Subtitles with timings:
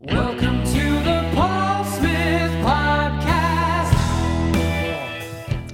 [0.00, 0.72] Welcome to
[1.04, 3.92] the Paul Smith Podcast.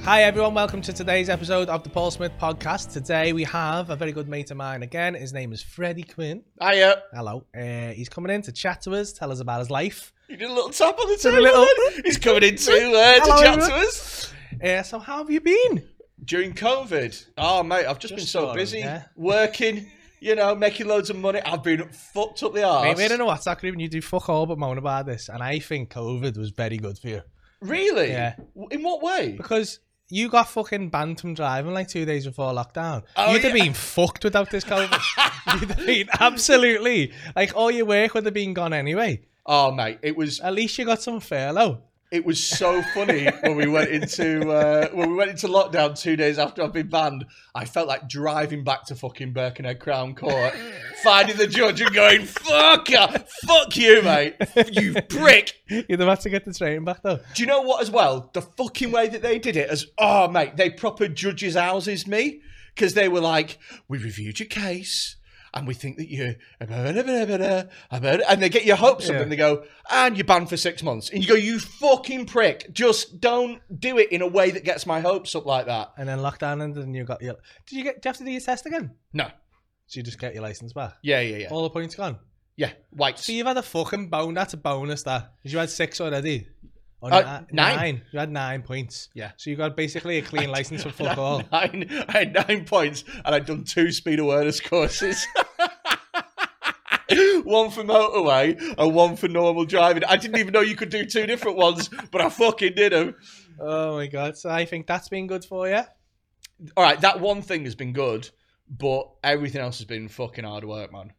[0.02, 2.92] Hi everyone, welcome to today's episode of the Paul Smith Podcast.
[2.92, 5.14] Today we have a very good mate of mine again.
[5.14, 6.44] His name is Freddy Quinne.
[6.60, 7.02] Hiya.
[7.12, 7.44] Hello.
[7.56, 10.12] Uh, he's coming in to chat to us, tell us about his life.
[10.28, 11.42] You did a little tap on the Did a table.
[11.42, 12.02] little- then.
[12.04, 14.32] He's coming in to, uh, to Hello, chat to us.
[14.62, 15.82] Uh, so how have you been?
[16.24, 17.26] During COVID.
[17.38, 18.78] Oh, mate, I've just, been so busy.
[18.78, 19.02] yeah.
[19.16, 19.90] Working,
[20.22, 21.40] you know, making loads of money.
[21.44, 22.84] I've been fucked up the arse.
[22.84, 25.28] Mate, we're in a WhatsApp group and you do fuck all but moan about this.
[25.28, 27.22] And I think COVID was very good for you.
[27.60, 28.10] Really?
[28.10, 28.36] Yeah.
[28.70, 29.32] In what way?
[29.32, 33.02] Because you got fucking banned from driving like two days before lockdown.
[33.16, 35.00] Oh, You'd have been fucked without this COVID.
[35.60, 39.22] You'd have been absolutely like all your work would have been gone anyway.
[39.44, 41.82] Oh, mate, it was At least you got some furlough.
[42.12, 46.14] It was so funny when we went into uh, when we went into lockdown two
[46.14, 47.24] days after I've been banned.
[47.54, 50.52] I felt like driving back to fucking Birkenhead Crown Court,
[51.02, 53.06] finding the judge and going, "Fuck you,
[53.46, 54.36] fuck you, mate,
[54.70, 57.18] you prick." You'd have had to get the train back though.
[57.34, 58.30] Do you know what as well?
[58.34, 62.42] The fucking way that they did it as oh mate, they proper judges houses me
[62.74, 65.16] because they were like, we reviewed your case
[65.54, 69.20] and we think that you and they get your hopes up Yeah.
[69.22, 72.72] and they go and you're banned for six months and you go you fucking prick
[72.72, 76.08] just don't do it in a way that gets my hopes up like that And
[76.08, 77.36] then lockdown ended and you got your.
[77.66, 78.00] Did you get?
[78.02, 78.92] Do you have to do your test again?
[79.12, 79.26] no
[79.86, 80.94] So you just get your license back.
[81.02, 82.18] yeah yeah yeah All the points gone.
[82.56, 84.34] yeah white So you've had a fucking bone.
[84.34, 85.02] That's a bonus.
[85.04, 86.48] That you had six already.
[87.02, 88.02] Or Uh, ni- nine.
[88.12, 89.08] You had nine points.
[89.12, 89.32] Yeah.
[89.36, 91.42] So you got basically a clean license for fuck all.
[91.52, 95.26] nine, I had nine points and I'd done two speed awareness courses.
[97.44, 100.04] one for motorway and one for normal driving.
[100.04, 103.16] I didn't even know you could do two different ones, but I fucking did them.
[103.60, 104.36] Oh my god!
[104.38, 105.82] So I think that's been good for you.
[106.76, 108.30] All right, that one thing has been good,
[108.68, 111.12] but everything else has been fucking hard work, man.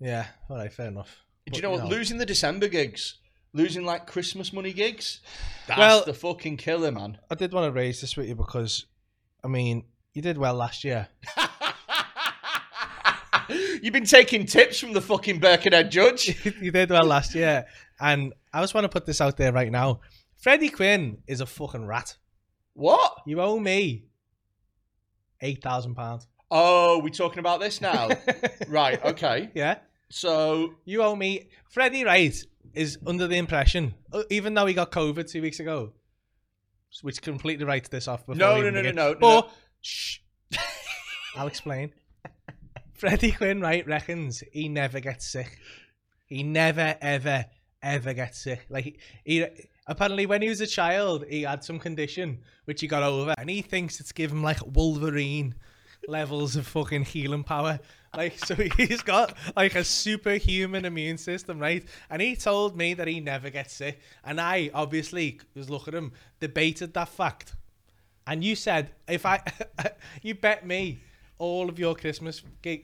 [0.00, 0.26] Yeah.
[0.48, 0.72] All right.
[0.72, 1.22] Fair enough.
[1.46, 1.84] Do But, you know what?
[1.84, 1.88] know.
[1.90, 3.18] Losing the December gigs,
[3.52, 5.20] losing like Christmas money gigs,
[5.66, 7.18] that's Well- the fucking killer, man.
[7.30, 8.86] I did want to raise this with you because,
[9.44, 11.08] I mean, you did well last year.
[13.82, 16.44] You've been taking tips from the fucking Birkenhead judge.
[16.60, 17.66] you did well last year,
[18.00, 20.00] and I just want to put this out there right now.
[20.36, 22.16] Freddy Quinne is a fucking rat.
[22.74, 23.18] What?
[23.26, 24.04] You owe me
[25.40, 26.26] eight thousand pounds.
[26.50, 28.10] Oh, we're talking about this now?
[28.68, 29.50] right, okay.
[29.54, 29.78] Yeah,
[30.10, 31.48] So, you owe me.
[31.70, 32.36] Freddie Wright
[32.74, 35.92] is under the impression, uh, even though he got COVID two weeks ago,
[37.02, 38.20] which completely writes this off.
[38.26, 39.50] Before No, no, no, no, no, no, But
[39.80, 40.18] shh,
[41.36, 41.92] I'll explain.
[42.94, 45.58] Freddy Quinne Wright reckons he never gets sick.
[46.26, 47.46] He never, ever,
[47.82, 48.64] ever gets sick.
[48.68, 49.46] Like he, he
[49.86, 53.50] apparently when he was a child, he had some condition which he got over, and
[53.50, 55.54] he thinks it's given him like Wolverine
[56.08, 57.80] levels of fucking healing power.
[58.14, 61.84] Like so, he's got like a superhuman immune system, right?
[62.10, 65.98] And he told me that he never gets sick, and I obviously was looking at
[65.98, 67.54] him, debated that fact.
[68.26, 69.40] And you said if I,
[70.22, 71.00] you bet me
[71.38, 72.42] all of your Christmas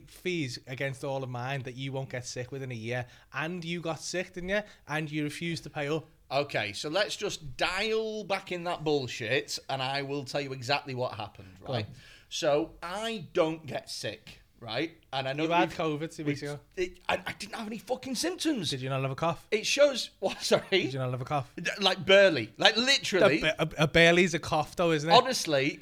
[0.08, 3.80] fees against all of mine that you won't get sick within a year, and you
[3.80, 4.62] got sick, didn't you?
[4.88, 6.06] And you refused to pay up.
[6.32, 10.94] okay, so let's just dial back in that bullshit and I will tell you exactly
[10.94, 11.86] what happened, right?
[12.30, 14.92] So, I don't get sick, right?
[15.12, 16.58] And I know You had COVID two weeks ago.
[16.76, 18.70] it, I, I didn't have any fucking symptoms.
[18.70, 19.46] Did you not have a cough?
[19.50, 20.62] It shows, what, sorry?
[20.70, 21.50] Did you not have a cough?
[21.80, 23.42] Like barely, like literally.
[23.42, 25.12] A, a, a a cough, though, isn't it?
[25.12, 25.78] Honestly,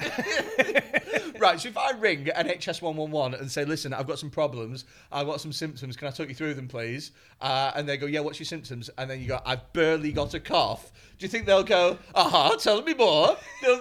[1.38, 1.60] right.
[1.60, 4.84] So if I ring NHS one one one and say, "Listen, I've got some problems.
[5.10, 5.96] I've got some symptoms.
[5.96, 8.90] Can I talk you through them, please?" Uh, and they go, "Yeah, what's your symptoms?"
[8.98, 12.56] And then you go, "I've barely got a cough." Do you think they'll go, "Aha,
[12.56, 13.36] tell me more"?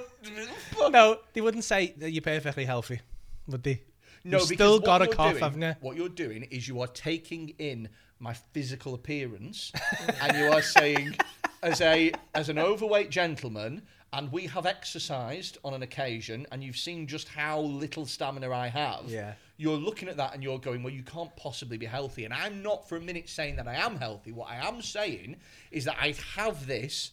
[0.91, 3.01] No, they wouldn't say that you're perfectly healthy,
[3.47, 3.81] would they?
[4.23, 5.75] No, You've because still got a cough, doing- haven't you?
[5.81, 7.89] What you're doing is you are taking in
[8.19, 9.71] my physical appearance,
[10.21, 11.15] and you are saying,
[11.63, 13.81] as a as an overweight gentleman,
[14.13, 18.67] and we have exercised on an occasion, and you've seen just how little stamina I
[18.67, 19.05] have.
[19.07, 19.33] Yeah.
[19.57, 22.25] You're looking at that and you're going, well, you can't possibly be healthy.
[22.25, 24.31] And I'm not for a minute saying that I am healthy.
[24.31, 25.35] What I am saying
[25.69, 27.11] is that I have this,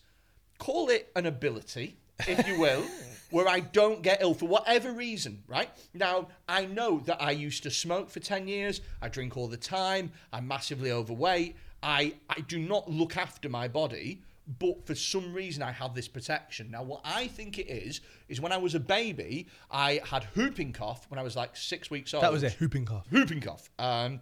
[0.58, 2.84] call it an ability, if you will,
[3.30, 5.70] where I don't get ill for whatever reason, right?
[5.94, 9.56] Now, I know that I used to smoke for 10 years, I drink all the
[9.56, 14.22] time, I'm massively overweight, I, I do not look after my body,
[14.58, 16.70] but for some reason I have this protection.
[16.70, 20.72] Now, what I think it is, is when I was a baby, I had whooping
[20.72, 22.22] cough when I was like six weeks old.
[22.22, 23.06] That was a whooping cough.
[23.10, 23.68] Whooping cough.
[23.78, 24.20] Um,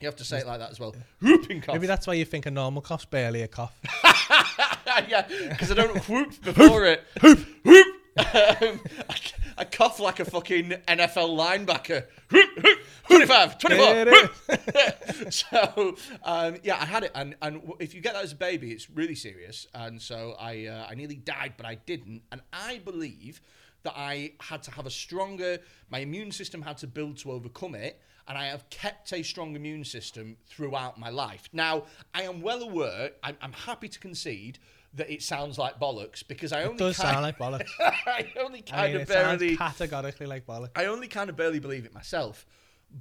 [0.00, 0.94] you have to say it like that as well.
[1.20, 1.74] Whooping cough.
[1.74, 3.76] Maybe that's why you think a normal cough's barely a cough.
[5.08, 7.04] yeah, because I don't whoop before it.
[7.22, 7.86] Whoop, whoop.
[8.18, 9.16] Um, I,
[9.58, 12.06] I cough like a fucking NFL linebacker.
[12.32, 14.04] Whoop, whoop, 25, 24.
[14.04, 18.36] There so um, yeah, I had it, and and if you get that as a
[18.36, 19.68] baby, it's really serious.
[19.72, 22.22] And so I uh, I nearly died, but I didn't.
[22.32, 23.40] And I believe
[23.84, 25.58] that I had to have a stronger.
[25.88, 29.56] My immune system had to build to overcome it, and I have kept a strong
[29.56, 31.48] immune system throughout my life.
[31.52, 33.10] Now I am well aware.
[33.22, 34.58] I'm, I'm happy to concede.
[34.98, 37.70] That it sounds like bollocks because I only It does kind, sound like bollocks.
[37.80, 40.70] I only I kind mean, of it barely categorically like bollocks.
[40.76, 42.46] I only kind of barely believe it myself.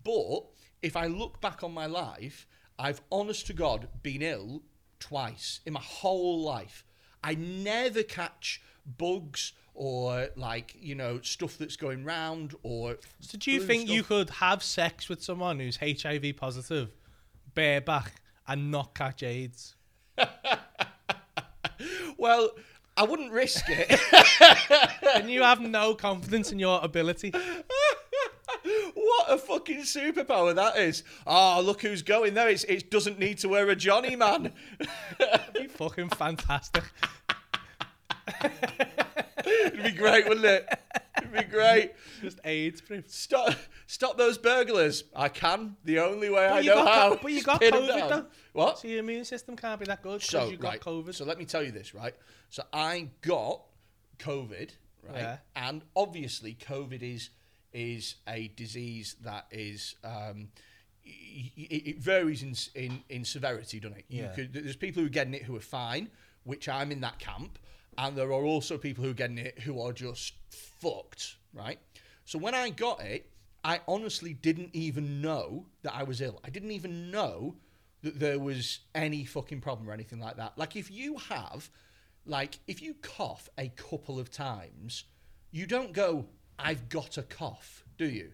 [0.03, 0.45] But
[0.81, 2.47] if I look back on my life,
[2.79, 4.61] I've honest to God been ill
[4.99, 6.85] twice in my whole life.
[7.23, 8.61] I never catch
[8.97, 14.03] bugs or like, you know, stuff that's going round or So do you think you
[14.03, 16.95] could have sex with someone who's HIV positive,
[17.53, 18.13] bareback,
[18.47, 19.75] and not catch AIDS?
[22.17, 22.51] Well,
[22.95, 23.99] I wouldn't risk it.
[25.15, 27.31] and you have no confidence in your ability.
[28.95, 31.03] what a fucking superpower that is.
[31.27, 32.49] Oh, look who's going there.
[32.49, 34.51] It's, it doesn't need to wear a Johnny man.
[35.53, 36.83] Be fucking fantastic.
[39.47, 40.67] It'd be great, wouldn't it?
[41.17, 41.93] It'd be great.
[42.21, 43.09] Just AIDS proof.
[43.09, 43.53] Stop,
[43.87, 45.03] stop those burglars.
[45.15, 45.75] I can.
[45.83, 47.19] The only way I know got how.
[47.21, 48.25] but you got COVID though.
[48.53, 48.79] What?
[48.79, 50.81] So your immune system can't be that good because So you got right.
[50.81, 51.13] COVID.
[51.15, 52.15] So let me tell you this, right?
[52.49, 53.61] So I got
[54.19, 54.69] COVID,
[55.03, 55.15] right?
[55.15, 55.37] Yeah.
[55.55, 57.29] And obviously, COVID is
[57.73, 59.95] is a disease that is.
[60.03, 60.49] Um,
[61.09, 64.05] it, it varies in, in in severity, doesn't it?
[64.09, 64.33] You Yeah.
[64.33, 66.09] could, there's people who are getting it who are fine,
[66.43, 67.57] which I'm in that camp,
[67.97, 71.79] and there are also people who are getting it who are just fucked, right?
[72.25, 73.29] So when I got it,
[73.63, 76.39] I honestly didn't even know that I was ill.
[76.43, 77.55] I didn't even know
[78.03, 80.57] that there was any fucking problem or anything like that.
[80.57, 81.69] Like if you have,
[82.25, 85.05] like if you cough a couple of times,
[85.51, 86.27] you don't go,
[86.59, 88.33] "I've got a cough," do you?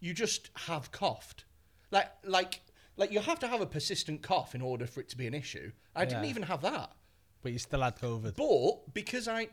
[0.00, 1.44] You just have coughed.
[1.90, 2.60] Like like
[2.96, 5.34] like you have to have a persistent cough in order for it to be an
[5.34, 5.72] issue.
[5.94, 6.92] I didn't even have that.
[7.42, 8.36] But you still had COVID.
[8.36, 9.48] But because I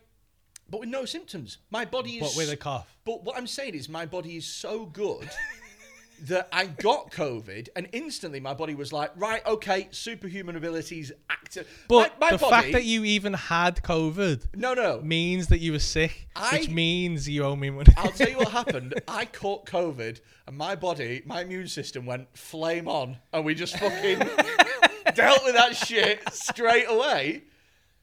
[0.69, 1.59] but with no symptoms.
[1.69, 2.97] My body is But with a cough.
[3.05, 5.29] But what I'm saying is my body is so good
[6.23, 11.67] that I got COVID and instantly my body was like, right, okay, superhuman abilities active.
[11.87, 15.01] But my, my the body, fact that you even had COVID No, no.
[15.01, 17.93] means that you were sick, which I- mean you owe me money.
[17.97, 18.99] I'll tell you what happened.
[19.07, 23.77] I caught COVID, and my body, my immune system went flame on, and we just
[23.77, 24.17] fucking
[25.13, 27.43] dealt with that shit straight away.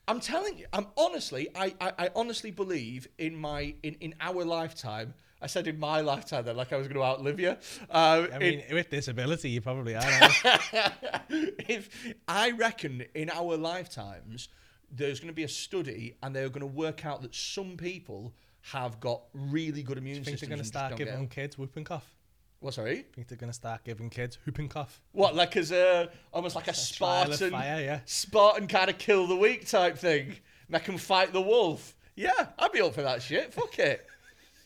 [0.09, 4.45] I'm telling you, I'm honestly, I, I, I honestly believe in my in, in our
[4.45, 5.15] lifetime.
[5.41, 7.57] I said in my lifetime that like I was going to outlive you.
[7.91, 10.03] Uh, I in- mean, with disability, you probably are.
[11.29, 14.49] if I reckon in our lifetimes
[14.95, 18.35] there's going to be a study and they're going to work out that some people
[18.61, 20.41] have got really good immune I think systems.
[20.41, 22.15] they're going to start giving kids whooping cough.
[22.62, 22.75] What?
[22.75, 23.00] Sorry.
[23.00, 25.00] I think they're going to start giving kids whooping cough.
[25.11, 28.00] What, like as a almost like a of Spartan, fire, yeah.
[28.05, 30.37] Spartan kind of kill the weak type thing.
[30.69, 31.97] Make them fight the wolf.
[32.14, 33.53] Yeah, I'd be up for that shit.
[33.53, 34.06] Fuck it,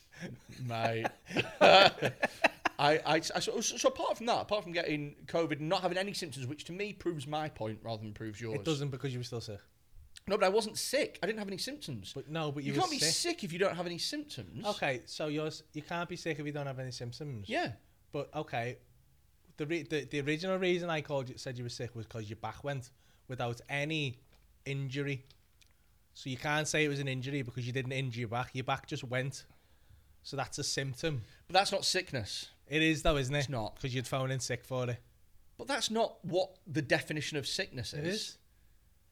[0.69, 1.07] mate.
[2.79, 5.97] I, I, I so, so apart from that, apart from getting COVID and not having
[5.97, 8.57] any symptoms, which to me proves my point rather than proves yours.
[8.57, 9.61] It doesn't because you were still sick.
[10.29, 11.19] No, but I wasn't sick.
[11.23, 12.13] I didn't have any symptoms.
[12.15, 13.15] But no, but you, you can't be sick.
[13.15, 14.67] sick if you don't have any symptoms.
[14.67, 17.49] Okay, so you're you can't be sick if you don't have any symptoms.
[17.49, 17.73] Yeah.
[18.13, 18.79] But okay,
[19.57, 22.29] the re- the, the original reason I called you said you were sick was because
[22.29, 22.91] your back went
[23.29, 24.19] without any
[24.65, 25.25] injury.
[26.15, 28.51] So you can't say it was an injury because you didn't injure your back.
[28.55, 29.45] Your back just went.
[30.23, 31.23] So that's a symptom.
[31.47, 32.49] But that's not sickness.
[32.69, 33.41] It is though, isn't it?
[33.41, 33.77] It's not.
[33.77, 34.97] because you'd phone in sick for it.
[35.59, 37.99] But that's not what the definition of sickness is.
[37.99, 38.39] It is.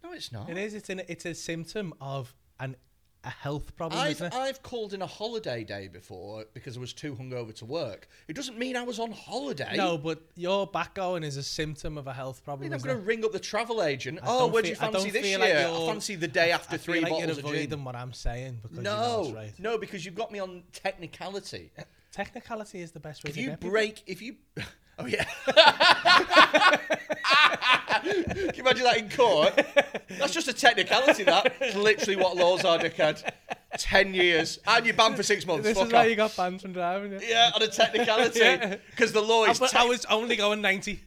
[0.02, 0.50] No, it's not.
[0.50, 0.74] It is.
[0.74, 2.76] It's an it's a symptom of an
[3.24, 4.34] a health problem, I've, isn't it?
[4.34, 8.08] I've called in a holiday day before because I was too hungover to work.
[8.28, 9.74] It doesn't mean I was on holiday.
[9.76, 12.66] no, but your back going is a symptom of a health I problem.
[12.66, 13.06] mean, I'm isn't going to it?
[13.06, 14.18] ring up the travel agent.
[14.22, 15.58] I oh, don't where'd you feel- I fancy don't this feel like year?
[15.58, 17.84] I you're- fancy the day after I three feel like bottles you're of gin.
[17.84, 19.52] what I'm saying because you know No, it's right.
[19.58, 21.70] no, because you've got me on technicality.
[22.12, 23.70] Technicality is the best way If to you get people.
[23.72, 24.36] break, if you,
[24.98, 25.24] oh yeah.
[28.04, 29.54] Can you imagine that in court?
[30.18, 31.24] That's just a technicality.
[31.24, 33.30] That it's literally what laws are, dickhead.
[33.78, 35.64] Ten years and you're banned for six months.
[35.64, 36.10] This Fuck is why off.
[36.10, 37.12] you got banned from driving.
[37.12, 37.18] Yeah.
[37.28, 38.40] Yeah, on a technicality.
[38.44, 38.76] Yeah.
[38.90, 39.58] Because the law is.
[39.58, 41.00] but te- I was only going 90.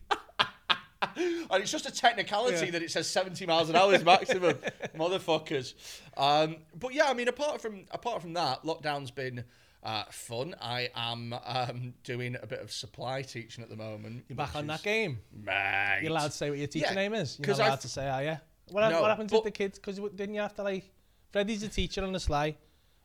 [1.02, 2.72] and it's just a technicality Yeah.
[2.72, 4.54] that it says 70 miles an hour is maximum.
[4.98, 5.74] Motherfuckers.
[6.18, 9.44] Um, but yeah, I mean, apart from apart from that, lockdown's been
[9.84, 10.56] uh, fun.
[10.62, 14.26] I am um, doing a bit of supply teaching at the moment.
[14.28, 15.20] You're back on that game.
[15.34, 16.00] Mate.
[16.02, 17.40] You're allowed to say what your teacher Yeah, name is.
[17.40, 18.38] You're not allowed to say, are you?
[18.70, 19.80] What, No, what happens but- with the kids?
[19.80, 20.84] Because didn't you have to, like...
[21.32, 22.56] Freddie's a teacher on the sly.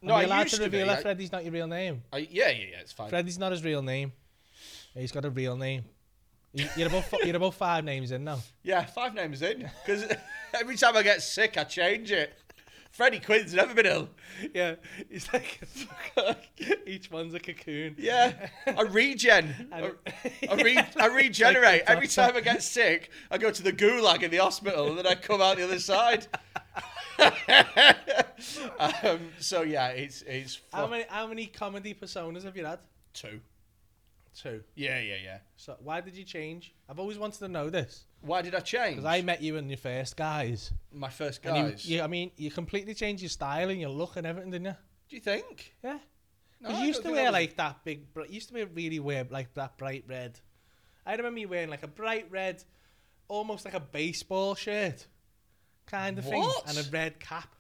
[0.00, 2.02] No, Are I you allowed to reveal that I- Freddie's not your real name?
[2.12, 3.08] I, yeah, yeah, yeah, it's fine.
[3.10, 4.12] Freddie's not his real name.
[4.94, 5.84] He's got a real name.
[6.52, 8.38] You- You're about you're about five names in now.
[8.62, 9.70] Yeah, five names in.
[9.84, 10.04] Because
[10.54, 12.34] every time I get sick, I change it.
[12.92, 14.08] Freddy Quinne's never been ill.
[14.54, 14.74] Yeah,
[15.08, 15.60] he's like
[16.86, 17.96] each one's a cocoon.
[17.98, 19.68] Yeah, I regen.
[19.72, 19.92] I,
[20.48, 21.64] I, re- I regenerate.
[21.86, 24.98] Like Every time I get sick, I go to the gulag in the hospital and
[24.98, 26.26] then I come out the other side.
[29.02, 32.78] um, so yeah, it's it's How many how many comedy personas have you had?
[33.14, 33.40] two.
[34.34, 34.62] Two.
[34.74, 35.38] Yeah, yeah, yeah.
[35.56, 36.74] So why did you change?
[36.88, 38.96] I've always wanted to know this Why did I change?
[38.96, 40.72] because I met you in your first guys.
[40.92, 41.86] my first And you- guys.
[41.86, 44.76] you, I mean, you completely changed your style and your look and everything, didn't you?
[45.10, 45.74] Do you think?
[45.84, 45.98] Yeah.
[46.60, 48.06] No, you used to wear was- like that big.
[48.16, 50.38] You used to wear really wear like that bright red.
[51.04, 52.62] I remember you wearing like a bright red,
[53.28, 55.06] almost like a baseball shirt,
[55.86, 57.54] kind of thing, and a red cap.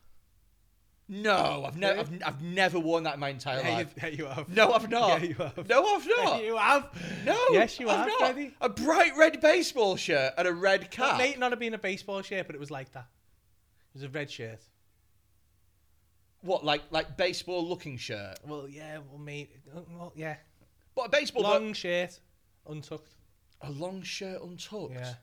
[1.14, 3.94] No, I've never, I've, I've never worn that in my entire Yeah, you, life.
[3.98, 4.48] yeah, you have.
[4.48, 5.20] No, I've not.
[5.22, 5.68] Yeah, you have.
[5.68, 6.42] No, I've not.
[6.44, 6.88] you have.
[7.26, 7.38] No.
[7.50, 8.50] Yes, you I've have, not.
[8.62, 11.16] A bright red baseball shirt and a red cap.
[11.16, 13.08] It may not have been a baseball shirt, but it was like that.
[13.90, 14.60] It was a red shirt.
[16.40, 18.38] What, like like baseball looking shirt?
[18.46, 20.36] Well, yeah, well, mate, uh, well, yeah,
[20.94, 22.18] But a baseball long shirt,
[22.66, 23.12] untucked.
[23.60, 24.94] a long shirt untucked.
[24.94, 25.14] Yeah,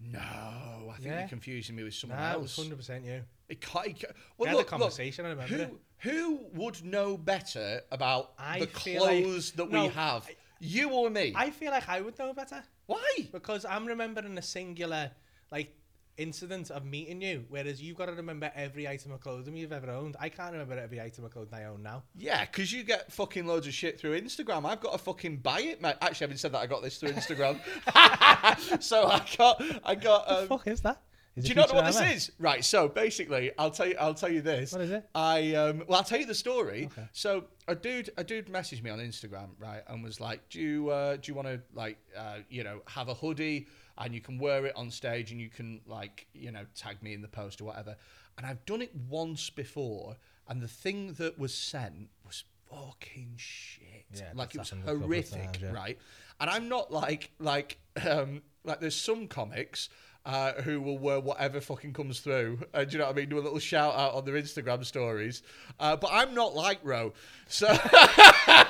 [0.00, 1.20] No, I think Yeah.
[1.20, 2.56] you're confusing me with someone nah, else.
[2.56, 3.22] hundred percent you.
[3.48, 6.84] It can't, it can't- We well, a look, look, conversation, I remember who who would
[6.84, 10.28] know better about I the feel like- clothes that no, we have?
[10.60, 11.32] You or me?
[11.34, 12.62] I feel like I would know better.
[12.86, 13.28] Why?
[13.32, 15.10] Because I'm remembering a singular
[15.50, 15.74] like
[16.18, 19.90] incident of meeting you, whereas you've got to remember every item of clothing you've ever
[19.90, 20.16] owned.
[20.18, 22.02] I can't remember every item of clothing I own now.
[22.16, 24.64] Yeah, because you get fucking loads of shit through Instagram.
[24.64, 25.96] I've got to fucking buy it, mate.
[26.00, 26.58] Actually, I haven't said that.
[26.58, 27.58] I got this through Instagram.
[28.82, 30.26] so I got, I got.
[30.28, 31.02] the Um, fuck is that?
[31.36, 32.32] Is do you not know what this is?
[32.38, 32.64] Right.
[32.64, 33.94] So basically, I'll tell you.
[34.00, 34.72] I'll tell you this.
[34.72, 35.06] What is it?
[35.14, 35.82] I um.
[35.86, 36.88] Well, I'll tell you the story.
[36.90, 37.06] Okay.
[37.12, 40.88] So a dude, a dude messaged me on Instagram, right, and was like, "Do you,
[40.88, 43.66] uh, do you want to like, uh, you know, have a hoodie
[43.98, 47.14] and you can wear it on stage and you can like, you know, tag me
[47.14, 47.96] in the post or whatever."
[48.36, 50.16] And I've done it once before,
[50.48, 54.04] and the thing that was sent was fucking shit.
[54.14, 55.72] Yeah, like it was happened a couple of horrific, times, yeah.
[55.72, 55.98] right?
[56.40, 59.88] And I'm not like like um like there's some comics.
[60.24, 62.58] Uh, who will wear whatever fucking comes through?
[62.74, 63.28] Uh, do you know what I mean?
[63.28, 65.44] Do a little shout out on their Instagram stories.
[65.78, 67.12] Uh, but I'm not like Ro,
[67.46, 67.68] so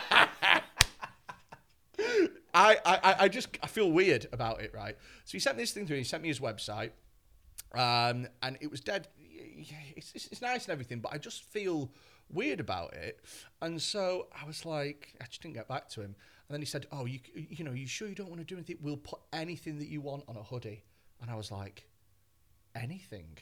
[2.84, 4.96] I, I- I just I feel weird about it, right?
[5.24, 5.98] So he sent me this thing through.
[5.98, 6.90] He sent me his website,
[7.74, 9.08] um, and it was dead.
[9.96, 11.90] It's, it's, it's nice and everything, but I just feel
[12.28, 13.20] weird about it.
[13.62, 16.14] And so I was like, I just didn't get back to him.
[16.48, 18.54] And then he said, "Oh, you you know, you sure you don't want to do
[18.56, 18.78] anything?
[18.80, 20.82] We'll put anything that you want on a hoodie."
[21.20, 21.84] And I was like,
[22.74, 23.38] "Anything."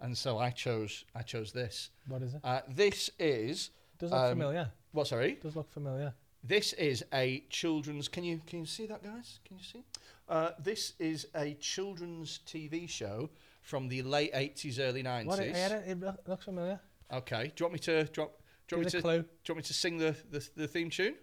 [0.00, 1.90] And so I chose I chose this.
[2.08, 2.40] What is it?
[2.42, 4.70] Uh, this is Does look um, familiar.
[4.90, 5.06] What?
[5.06, 5.38] Sorry.
[5.40, 6.12] Does look familiar.
[6.44, 8.08] This is a children's.
[8.08, 9.38] Can you can you see that, guys?
[9.44, 9.84] Can you see?
[10.28, 13.30] Uh, this is a children's TV show
[13.60, 15.26] from the late eighties, early What?
[15.26, 15.56] nineties.
[15.56, 16.80] It, yeah, it look- looks familiar.
[17.12, 17.52] Okay.
[17.54, 17.94] Do you want me to?
[17.96, 18.32] Want, do you want
[18.68, 18.98] Give me us to?
[18.98, 19.18] a clue.
[19.22, 21.14] Do you want me to sing the, the the theme tune?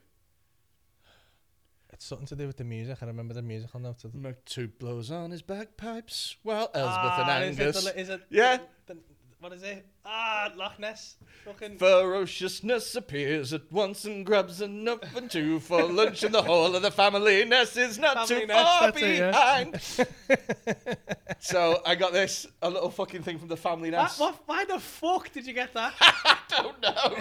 [1.92, 3.00] It's something to do with the music.
[3.02, 4.20] I remember the musical note of the.
[4.20, 7.84] Motu blows on his bagpipes while Elspeth Ah, and is it Angus.
[7.84, 8.22] the- Is it?
[8.30, 8.58] Yeah.
[8.86, 8.98] the-
[9.39, 9.86] what is it?
[10.05, 11.15] Ah, Loch Ness.
[11.46, 11.77] Fucking.
[11.77, 16.81] Ferociousness appears at once and grabs enough and two for lunch, and the whole of
[16.81, 19.31] the family nest is not Family too nest, far that's it, yeah.
[19.31, 20.98] behind.
[21.39, 24.19] so I got this a little fucking thing from the family What, nest.
[24.19, 25.93] what, why the fuck did you get that?
[26.01, 27.15] I don't know.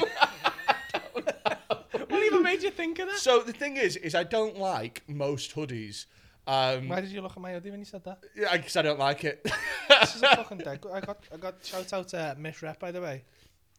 [2.08, 3.18] what even made you think of that?
[3.18, 6.06] so the thing is, is I don't like most hoodies.
[6.48, 8.20] Um, Why did you look at my hoodie when you said that?
[8.34, 9.44] yeah, I guess I don't like it.
[9.88, 10.80] This is a fucking dead.
[10.92, 13.24] I got, I got shout out to Miss Rep by the way.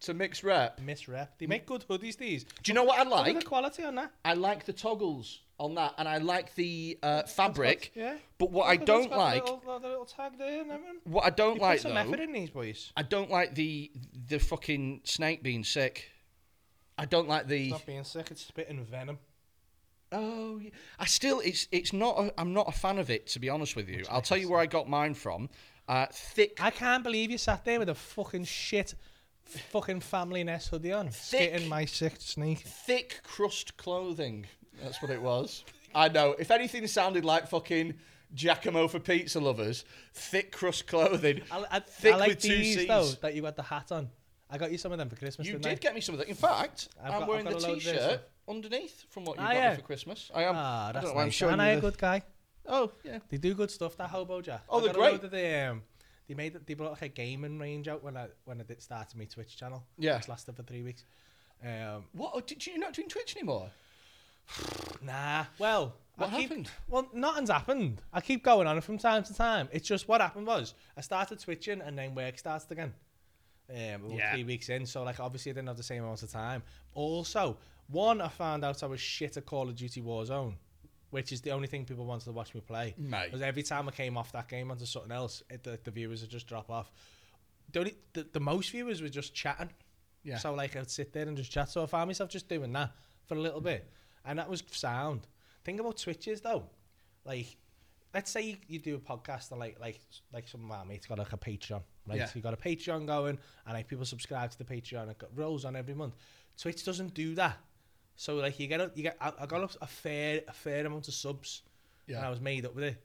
[0.02, 0.80] To a mixed rep.
[0.80, 1.38] Miss Rep.
[1.40, 2.16] They make good hoodies.
[2.16, 2.46] These.
[2.46, 4.14] Do you know what I Look at the quality on that.
[4.24, 7.92] I like the toggles on that, and I like the uh, fabric.
[7.96, 8.16] Yeah.
[8.38, 10.96] But what I Look at don't like, The little, the little tag there and everything.
[11.04, 12.94] what I don't You like put some though, effort in these boys.
[12.96, 13.92] I don't like the
[14.28, 16.06] the fucking snake being sick.
[16.98, 17.72] I don't like the.
[17.72, 18.32] Not being sick.
[18.32, 19.18] It's spitting venom.
[20.12, 20.70] Oh, yeah.
[21.00, 22.18] I still it's it's not.
[22.20, 24.04] A, I'm not a fan of it to be honest with you.
[24.10, 25.50] I'll tell you where I got mine from.
[25.88, 26.58] Uh, thick.
[26.62, 28.94] I can't believe you sat there with a fucking shit,
[29.46, 32.60] fucking Family-Ness hoodie on, spitting my sick snake.
[32.60, 34.46] thick crust clothing.
[34.84, 35.64] That's what it was.
[35.96, 36.36] I know.
[36.38, 37.96] If anything sounded like fucking
[38.36, 41.42] Giacomo for pizza lovers, thick crust clothing.
[41.52, 42.88] I, I, thick I like with two these C's.
[42.88, 44.10] though that you got the hat on.
[44.52, 45.48] I got you some of them for Christmas.
[45.48, 45.76] You didn't did I?
[45.76, 46.28] get me some of that.
[46.28, 48.22] In fact, I've I'm got- wearing I've the got a load of this t-shirt.
[48.50, 49.70] Underneath from what you Ah, got yeah.
[49.72, 50.32] me for Christmas.
[50.34, 50.56] I am.
[50.56, 51.34] Ah, that's don't know why I'm nice.
[51.36, 52.22] showing And you I a the- good guy.
[52.68, 53.20] Oh yeah.
[53.30, 53.96] They do good stuff.
[53.98, 54.64] That Hobo Jack.
[54.70, 55.24] Oh, I they're got a load great.
[55.26, 55.82] of the, um,
[56.28, 59.18] they made they brought like a gaming range out when I when I did started
[59.18, 59.84] my Twitch channel.
[59.98, 60.18] Yeah.
[60.18, 61.06] It's lasted for three weeks.
[61.64, 62.32] Um, What?
[62.36, 63.70] oh, Did you not doing Twitch anymore?
[65.02, 65.46] nah.
[65.58, 66.70] Well, What I keep- happened?
[66.88, 68.02] Well, nothing's happened.
[68.14, 69.70] I keep going on it from time to time.
[69.72, 72.94] It's just what happened was I started twitching and then work started again.
[73.70, 74.32] Um, about Yeah.
[74.34, 76.64] three weeks in, so like obviously I didn't have the same amount of time.
[76.96, 77.58] Also,
[77.90, 80.56] one I found out I was shit at Call of Duty Warzone,
[81.10, 82.96] which is the only thing people wanted to watch me play.
[83.26, 86.22] Because every time I came off that game onto something else, it, the, the viewers
[86.22, 86.92] would just drop off.
[87.72, 89.70] The, only, the, the most viewers were just chatting.
[90.24, 90.38] Yeah.
[90.38, 91.70] So like I'd sit there and just chat.
[91.70, 92.92] So I found myself just doing that
[93.26, 93.90] for a little bit,
[94.26, 95.28] and that was sound.
[95.64, 96.64] Think about Twitches though,
[97.26, 97.58] like
[98.14, 100.00] let's say you, you do a podcast and like like
[100.34, 102.18] like some of my mates got like a Patreon, right?
[102.18, 102.26] Yeah.
[102.26, 105.10] So you got a Patreon going, and like people subscribe to the Patreon.
[105.10, 106.16] It got rolls on every month.
[106.58, 107.58] Twitch doesn't do that.
[108.20, 110.86] So like you get a, you get I, I got a, a fair a fair
[110.86, 111.62] amount of subs,
[112.06, 112.18] Yeah.
[112.18, 112.98] and I was made up with it.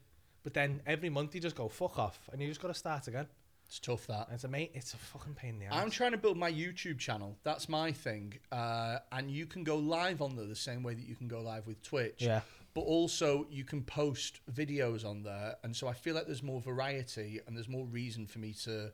[0.43, 3.07] But then every month you just go fuck off, and you just got to start
[3.07, 3.25] again.
[3.65, 4.25] It's tough that.
[4.27, 5.73] And it's a mate, it's a fucking pain in the ass.
[5.81, 7.37] I'm trying to build my YouTube channel.
[7.43, 8.33] That's my thing.
[8.51, 11.39] Uh, and you can go live on there the same way that you can go
[11.41, 12.15] live with Twitch.
[12.17, 12.41] Yeah.
[12.73, 16.59] But also you can post videos on there, and so I feel like there's more
[16.59, 18.91] variety and there's more reason for me to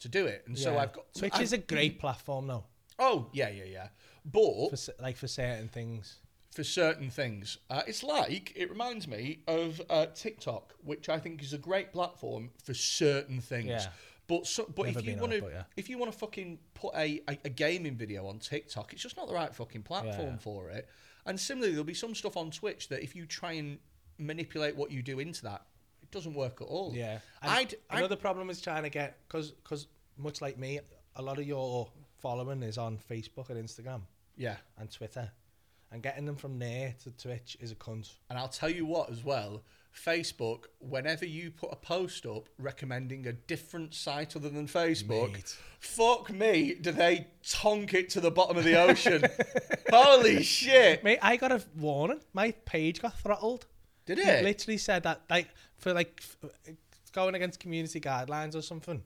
[0.00, 0.44] to do it.
[0.46, 2.64] And so I've got Twitch I've- is a great platform though.
[3.02, 3.88] Oh yeah, yeah, yeah.
[4.24, 6.16] But for like for certain things.
[6.54, 7.58] for certain things.
[7.68, 11.92] Uh, it's like it reminds me of uh, TikTok, which I think is a great
[11.92, 13.68] platform for certain things.
[13.68, 13.86] Yeah.
[14.28, 15.62] But so, but Never if you want to, yeah.
[15.76, 19.16] if you want to fucking put a, a, a gaming video on TikTok, it's just
[19.16, 20.36] not the right fucking platform Yeah.
[20.38, 20.88] for it.
[21.26, 23.78] And similarly, there'll be some stuff on Twitch that if you try and
[24.18, 25.62] manipulate what you do into that,
[26.02, 26.92] it doesn't work at all.
[26.94, 27.18] Yeah.
[27.42, 30.80] And I'd, I'd another problem is trying to get because because much like me,
[31.16, 31.88] a lot of your
[32.22, 34.02] following is on Facebook and Instagram
[34.36, 34.56] yeah.
[34.78, 35.30] and Twitter,
[35.90, 38.10] and getting them from there to Twitch is a cunt.
[38.30, 39.62] And I'll tell you what as well,
[39.94, 45.56] Facebook, whenever you put a post up recommending a different site other than Facebook, Mate.
[45.80, 49.22] fuck me, do they tonk it to the bottom of the ocean?
[49.90, 51.04] Holy shit.
[51.04, 52.20] Mate, I got a warning.
[52.32, 53.66] My page got throttled.
[54.06, 54.44] Did It it?
[54.44, 56.72] literally said that like for like f- uh,
[57.12, 59.02] going against community guidelines or something.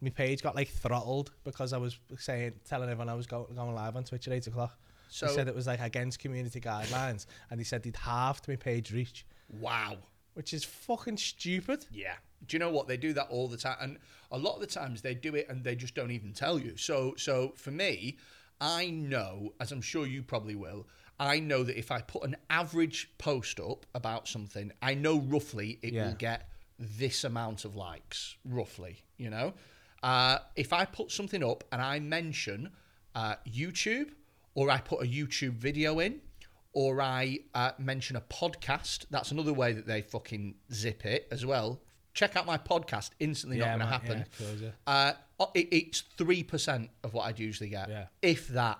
[0.00, 3.74] My page got like throttled because I was saying telling everyone I was go, going
[3.74, 4.78] live on Twitch at eight o'clock.
[5.08, 8.56] So- they said it was like against community guidelines, and they said they'd halved my
[8.56, 9.24] page reach,
[9.60, 9.98] Wow.
[10.34, 11.86] which is fucking stupid.
[11.90, 12.16] Yeah.
[12.46, 13.76] Do you know what they do that all the time?
[13.80, 13.98] And
[14.30, 16.76] a lot of the times they do it and they just don't even tell you.
[16.76, 18.18] So so for me,
[18.60, 20.86] I know, as I'm sure you probably will,
[21.18, 25.78] I know that if I put an average post up about something, I know roughly
[25.82, 26.08] it Yeah.
[26.08, 29.02] will get this amount of likes, roughly.
[29.16, 29.54] You know,
[30.02, 32.70] uh, if I put something up and I mention
[33.14, 34.10] uh, YouTube
[34.54, 36.20] or I put a YouTube video in
[36.72, 41.44] or I uh, mention a podcast, that's another way that they fucking zip it as
[41.46, 41.80] well.
[42.14, 44.24] Check out my podcast, instantly not going to happen.
[44.60, 44.70] yeah.
[44.86, 45.12] Uh,
[45.54, 48.06] it, it's 3% of what I'd usually get, Yeah.
[48.22, 48.78] if that.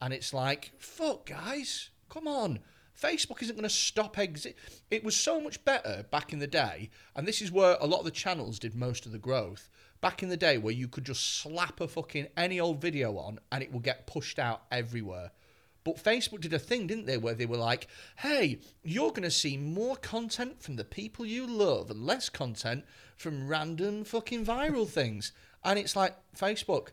[0.00, 2.58] And it's like, fuck, guys, come on.
[3.00, 4.56] Facebook isn't going to stop exit.
[4.90, 7.98] It was so much better back in the day, and this is where a lot
[8.00, 9.68] of the channels did most of the growth.
[10.06, 13.40] Back in the day, where you could just slap a fucking any old video on
[13.50, 15.32] and it would get pushed out everywhere.
[15.82, 19.32] But Facebook did a thing, didn't they, where they were like, hey, you're going to
[19.32, 22.84] see more content from the people you love and less content
[23.16, 25.32] from random fucking viral things.
[25.64, 26.90] And it's like, Facebook,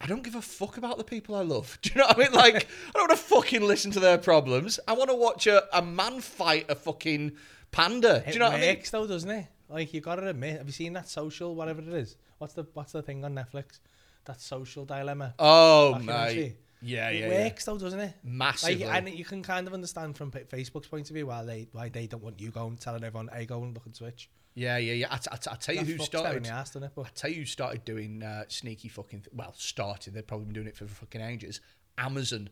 [0.00, 1.78] I don't give a fuck about the people I love.
[1.82, 2.32] Do you know what I mean?
[2.32, 4.80] Like, I don't want to fucking listen to their problems.
[4.88, 7.30] I want to watch a, a man fight a fucking
[7.70, 8.24] panda.
[8.26, 8.74] Do you know what I mean?
[8.74, 9.46] works though, doesn't it?
[9.68, 10.58] Like you gotta admit.
[10.58, 12.16] Have you seen that social whatever it is?
[12.38, 13.80] What's the what's the thing on Netflix?
[14.24, 15.34] That social dilemma.
[15.38, 16.56] Oh, mate.
[16.82, 17.44] Yeah, it yeah, yeah.
[17.44, 18.14] works though, doesn't it?
[18.22, 18.84] Massively.
[18.84, 21.88] Like, and you can kind of understand from Facebook's point of view why they why
[21.88, 24.94] they don't want you going telling everyone, "Hey, go and look at Twitch." Yeah, yeah,
[24.94, 25.08] yeah.
[25.10, 26.80] I, t- I, t- I tell you who fucks them in started.
[26.80, 26.92] doesn't it?
[26.96, 29.20] I tell you who started doing uh, sneaky fucking.
[29.20, 30.14] Th- well, started.
[30.14, 31.60] They've probably been doing it for fucking ages.
[31.98, 32.48] Amazon,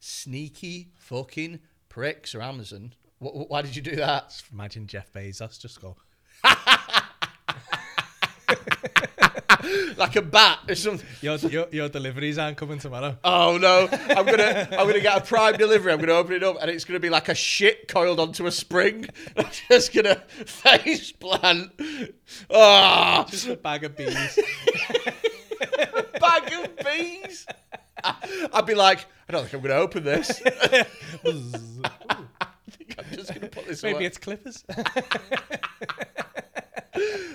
[0.00, 2.34] sneaky fucking pricks.
[2.34, 2.94] Or Amazon.
[3.22, 4.42] Wh- wh- why did you do that?
[4.52, 5.96] imagine Jeff Bezos just go.
[9.96, 11.06] Like a bat or something.
[11.20, 13.16] Your, your, your deliveries aren't coming tomorrow.
[13.22, 13.88] Oh no!
[14.08, 15.92] I'm gonna I'm gonna get a prime delivery.
[15.92, 18.50] I'm gonna open it up and it's gonna be like a shit coiled onto a
[18.50, 19.06] spring.
[19.36, 21.72] I'm just gonna face plant.
[22.50, 24.38] Ah, Just a bag of bees.
[26.20, 27.46] bag of bees.
[28.52, 30.42] I'd be like, I don't think I'm gonna open this.
[30.44, 30.84] I
[32.70, 34.06] think I'm just gonna put this Maybe away.
[34.06, 34.64] it's clippers.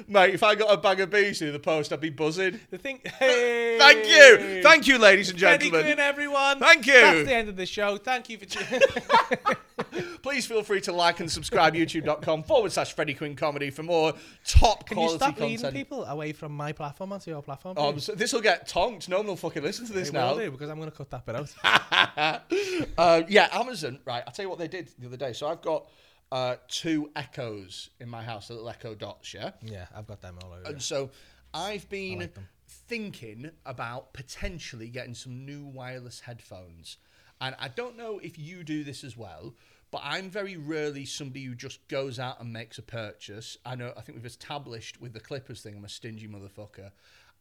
[0.07, 2.59] Mate, if I got a bag of bees through the post, I'd be buzzing.
[2.69, 3.01] the thing.
[3.17, 5.81] Hey, Thank you, thank you, ladies and gentlemen.
[5.81, 6.59] Quinne, everyone.
[6.59, 6.93] Thank you.
[6.93, 7.97] That's the end of the show.
[7.97, 8.81] Thank you for tuning.
[10.21, 14.13] Please feel free to like and subscribe youtube.com forward slash Freddy Quinne comedy for more
[14.45, 17.75] top Can you quality stop leading people away from my platform onto your platform?
[17.77, 18.03] Oh, please?
[18.03, 19.09] so this will get tonked.
[19.09, 20.31] No one will fucking listen to this now.
[20.31, 22.41] will do because I'm going to cut that bit out.
[22.97, 23.99] uh, yeah, Amazon.
[24.05, 25.33] Right, I'll tell you what they did the other day.
[25.33, 25.87] So I've got
[26.31, 29.51] uh, two echoes in my house, the little echo dots, yeah?
[29.61, 30.69] Yeah, I've got them all over.
[30.69, 31.09] And so
[31.53, 32.37] I've been like
[32.67, 36.97] thinking about potentially getting some new wireless headphones.
[37.39, 39.53] And I don't know if you do this as well,
[39.91, 43.57] but I'm very rarely somebody who just goes out and makes a purchase.
[43.65, 46.91] I know, I think we've established with the Clippers thing, I'm a stingy motherfucker.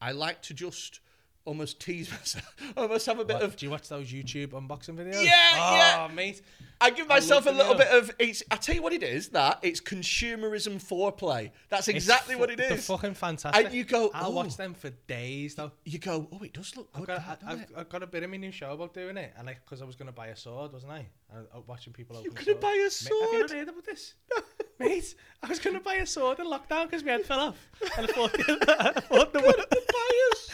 [0.01, 1.01] I like to just
[1.47, 4.97] almost tease myself, almost have a bit What, of do you watch those YouTube unboxing
[4.97, 5.25] videos?
[5.25, 5.97] Yeah, oh, yeah.
[5.99, 6.43] Ah, mate.
[6.79, 8.43] I give myself a little bit of it's.
[8.51, 9.29] I tell you what it is.
[9.29, 11.51] That it's consumerism foreplay.
[11.71, 12.87] That's exactly what it is.
[12.87, 13.65] fucking fantastic.
[13.65, 15.73] And you go, I'll watch them for days though.
[15.85, 17.09] You go, oh, it does look good.
[17.09, 17.67] I've got, that, I, I've.
[17.77, 19.87] I've got a bit of my new show about doing it, and like because I
[19.87, 21.07] was gonna buy a sword, wasn't I?
[21.35, 22.33] And I watching people open.
[22.35, 23.41] gonna buy a Mate, have you sword?
[23.41, 24.15] not heard about this,
[24.79, 25.15] mate?
[25.43, 28.13] I was gonna buy a sword in lockdown because my head fell off, and I
[28.13, 29.55] thought, I thought the one.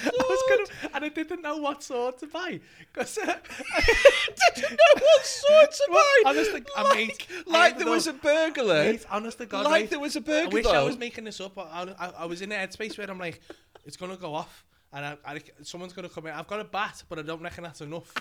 [0.05, 2.61] I was gonna, and I didn't know what sword to buy
[2.93, 3.27] because uh,
[4.55, 6.31] didn't know what sword to Well, buy.
[6.31, 8.85] honestly, I like, mate, I like ended there was a burglar.
[8.85, 10.51] Mate, honest to God, like mate, there was a burglar.
[10.51, 13.11] I wish I was making this up, I, I, I was in a headspace where
[13.11, 13.41] I'm like,
[13.85, 16.33] it's gonna go off, and I, I, someone's gonna come in.
[16.35, 18.15] I've got a bat, but I don't reckon that's enough.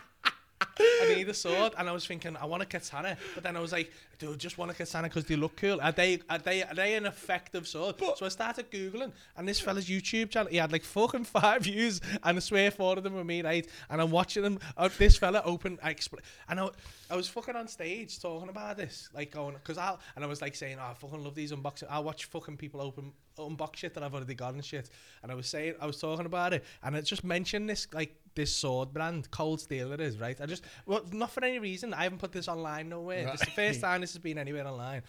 [0.79, 3.59] I need a sword, and I was thinking I want a katana, but then I
[3.59, 5.81] was like, dude, just want a katana because they look cool.
[5.81, 7.95] Are they are they are they an effective sword?
[7.99, 12.01] so I started googling, and this fella's YouTube channel, he had like fucking five views,
[12.23, 13.67] and I swear four of them were me, right?
[13.89, 14.59] And I'm watching them.
[14.77, 16.69] Uh, this fella open, I expl- and I,
[17.09, 20.41] I was fucking on stage talking about this, like going because I and I was
[20.41, 21.87] like saying, oh, I fucking love these unboxing.
[21.89, 24.89] I watch fucking people open unbox shit that I've already got and shit.
[25.23, 28.15] And I was saying, I was talking about it, and I just mentioned this like
[28.35, 30.39] this sword brand, Cold Steel it is, right?
[30.39, 33.25] I just, well, not for any reason, I haven't put this online nowhere.
[33.25, 33.31] Right.
[33.33, 35.03] This is the first time this has been anywhere online.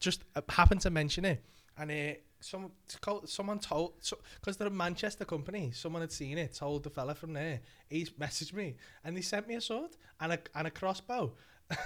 [0.00, 1.44] Just uh, happened to mention it.
[1.76, 2.72] And uh, some,
[3.24, 7.14] someone told, because so, they're a Manchester company, someone had seen it, told the fella
[7.14, 7.60] from there.
[7.88, 11.32] he's messaged me and he sent me a sword and a, and a crossbow.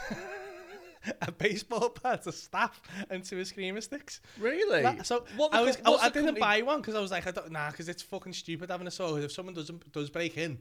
[1.22, 4.20] a baseball bat, a staff, and two screamer sticks.
[4.38, 4.82] really.
[4.82, 7.10] That- so What I was, co- I, I didn't company- buy one because I was
[7.10, 9.22] like, I don't, nah, because it's fucking stupid having a sword.
[9.24, 10.58] If someone doesn't does break in,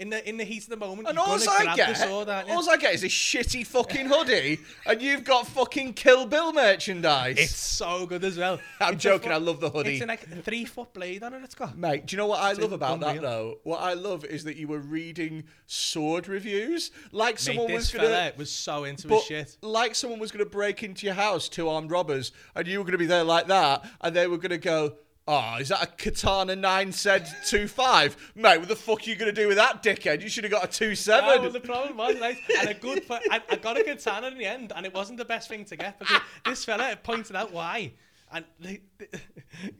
[0.00, 2.28] in the in the heat of the moment, And all I get, all
[2.70, 7.36] I get is a shitty fucking hoodie, and you've got fucking Kill Bill merchandise.
[7.38, 8.58] It's so good as well.
[8.80, 9.28] I'm It's joking.
[9.28, 9.94] fu- I love the hoodie.
[9.96, 11.42] It's a, like three foot blade on it.
[11.44, 11.76] It's got.
[11.76, 13.58] Mate, do you know what I love about that though?
[13.62, 18.00] What I love is that you were reading sword reviews, like someone Mate, was this
[18.00, 19.56] gonna, was so into but his shit.
[19.62, 22.96] like someone was gonna break into your house, two armed robbers, and you were gonna
[22.98, 24.94] be there like that, and they were gonna go.
[25.32, 28.58] Oh, is that a katana nine said two five, mate?
[28.58, 30.22] What the fuck are you gonna do with that, dickhead?
[30.22, 31.42] You should have got a two Oh, seven.
[31.42, 34.46] well, the problem was, right, and a good, I, I got a katana in the
[34.46, 37.92] end, and it wasn't the best thing to get because this fella pointed out why.
[38.32, 38.44] And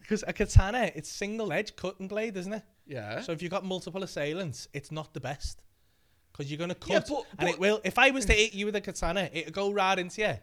[0.00, 2.62] because a katana, it's single edge cutting blade, isn't it?
[2.86, 3.20] yeah.
[3.20, 5.62] So if you've got multiple assailants, it's not the best.
[6.32, 6.90] Because you're going to cut.
[6.90, 9.28] Yeah, but- and it but- will, if I was to hit you with a katana,
[9.32, 10.34] it'll go right into you.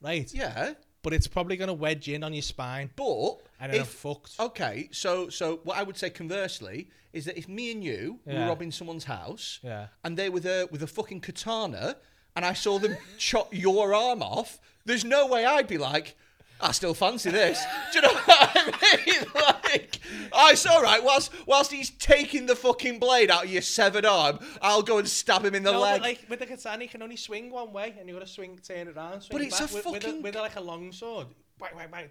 [0.00, 0.30] Right?
[0.34, 0.72] yeah,
[1.04, 2.90] But it's probably going to wedge in on your spine.
[2.96, 4.32] but And then I'm if fucked.
[4.40, 8.46] okay, so so what I would say conversely is that if me and you were
[8.48, 9.86] robbing someone's house, Yeah.
[10.02, 11.96] and they were there with a fucking katana,
[12.34, 16.16] and I saw them chop your arm off, there's no way I'd be like,
[16.60, 17.62] I still fancy this.
[17.92, 19.24] Do you know what I mean?
[19.34, 19.98] Like,
[20.32, 21.02] oh, it's all right.
[21.02, 25.08] Whilst whilst he's taking the fucking blade out of your severed arm, I'll go and
[25.08, 26.00] stab him in the No, leg.
[26.00, 28.26] but like with the katana, you can only swing one way, and you got to
[28.26, 29.22] swing, turn it around.
[29.22, 29.70] Swing But it's back.
[29.70, 31.26] a with, with, fucking- a, with a, like a long sword.
[31.58, 31.70] Both.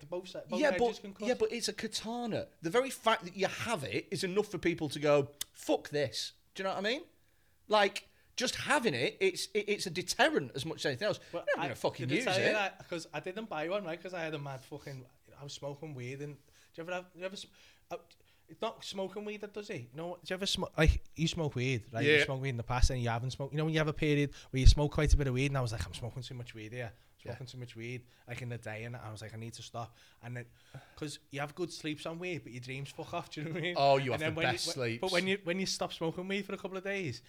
[0.10, 2.48] Both yeah, but yeah, but it's a katana.
[2.62, 6.34] The very fact that you have it is enough for people to go, "Fuck this."
[6.56, 7.02] Do you know what I mean?
[7.68, 11.20] Like just having it, it's it, it's a deterrent as much as anything else.
[11.32, 12.72] But You're not gonna fucking use it.
[12.80, 13.98] Because I didn't buy one, right?
[13.98, 15.06] Because I had a mad fucking.
[15.40, 16.42] I was smoking weed, and do
[16.76, 17.06] you ever have?
[17.14, 17.36] Do you ever?
[17.92, 17.98] Uh,
[18.50, 19.82] it's not smoking weed that does it.
[19.82, 20.72] You know, do you ever smoke?
[20.78, 22.06] Like you smoke weed, right?
[22.06, 22.26] You Yeah.
[22.26, 23.54] smoke weed in the past, and you haven't smoked.
[23.54, 25.48] You know, when you have a period where you smoke quite a bit of weed,
[25.48, 26.92] and I was like, I'm smoking too much weed here.
[27.22, 29.62] Smoking too much weed, like in the day, and I was like, I need to
[29.62, 29.96] stop.
[30.26, 30.46] And then,
[30.94, 33.30] because you have good sleeps on weed, but your dreams fuck off.
[33.32, 33.76] Do you know what I mean?
[33.78, 35.94] Oh, you And have then the best you, when- But when you when you stop
[35.94, 37.22] smoking weed for a couple of days,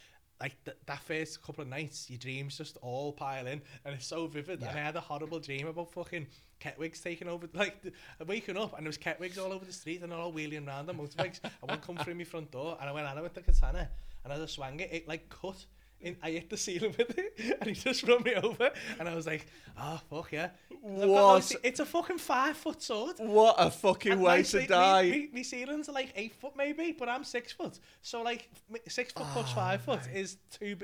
[0.45, 4.07] like th- that first couple of nights, your dreams just all pile in, and it's
[4.07, 4.61] so vivid.
[4.61, 6.27] And I had a horrible dream about fucking
[6.61, 7.49] Ketwigs taking over.
[7.55, 7.93] Like the,
[8.27, 10.91] waking up, and there was Ketwigs all over the street, and they're all wheeling around
[10.91, 11.41] on motorbikes.
[11.43, 13.89] and one come through my front door, and I went at it with the katana,
[14.23, 15.65] and as I swung it, it like cut.
[16.05, 19.15] In, I hit the ceiling with it, and he just run me over, and I
[19.15, 19.47] was like,
[19.81, 21.53] "Oh fuck yeah!" Got What?
[21.63, 23.17] It's a fucking five foot sword.
[23.19, 25.03] What a fucking And way to me- die.
[25.11, 27.79] Me, me ceilings are like eight foot maybe, but I'm six foot.
[28.03, 28.51] So like
[28.89, 30.77] six foot plus Oh, five foot is two.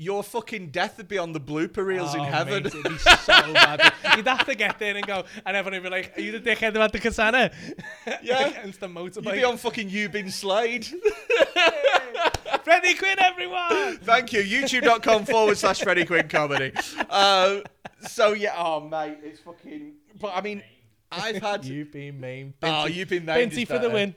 [0.00, 2.62] Your fucking death would be on the blooper reels in Oh, heaven.
[2.62, 3.16] mate, it'd be so
[3.52, 3.92] bad.
[4.16, 6.38] You'd have to get there and go, and everyone would be like, "Are you the
[6.38, 7.50] dickhead about the katana?"
[8.22, 8.46] Yeah.
[8.60, 9.24] against the motorbike.
[9.24, 10.86] You'd be on fucking You Been Slade.
[12.68, 13.96] Freddy Quinne, everyone.
[14.02, 14.42] Thank you.
[14.42, 16.70] YouTube.com forward slash Freddy Quinne comedy.
[17.08, 17.60] Uh,
[18.06, 19.94] so yeah, oh mate, it's fucking.
[20.20, 20.62] But I mean,
[21.10, 21.64] I've had.
[21.64, 22.52] You've been maimed.
[22.62, 24.14] Oh, you've been maimed Binty for the win.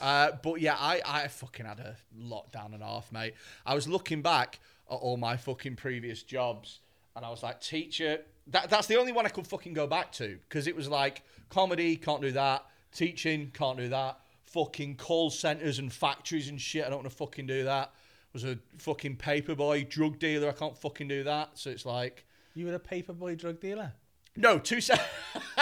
[0.00, 3.34] Uh, but yeah, I, I fucking had a lockdown and a half, mate.
[3.64, 4.58] I was looking back
[4.90, 6.80] at all my fucking previous jobs,
[7.14, 8.18] and I was like, teacher.
[8.48, 11.22] That, that's the only one I could fucking go back to because it was like
[11.50, 12.66] comedy, can't do that.
[12.92, 14.18] Teaching, can't do that.
[14.52, 16.84] Fucking call centers and factories and shit.
[16.84, 17.92] I don't want to fucking do that.
[18.32, 20.48] Was a fucking paperboy, drug dealer.
[20.48, 21.50] I can't fucking do that.
[21.54, 23.92] So it's like, You were a paperboy drug dealer.
[24.36, 24.94] no, two se-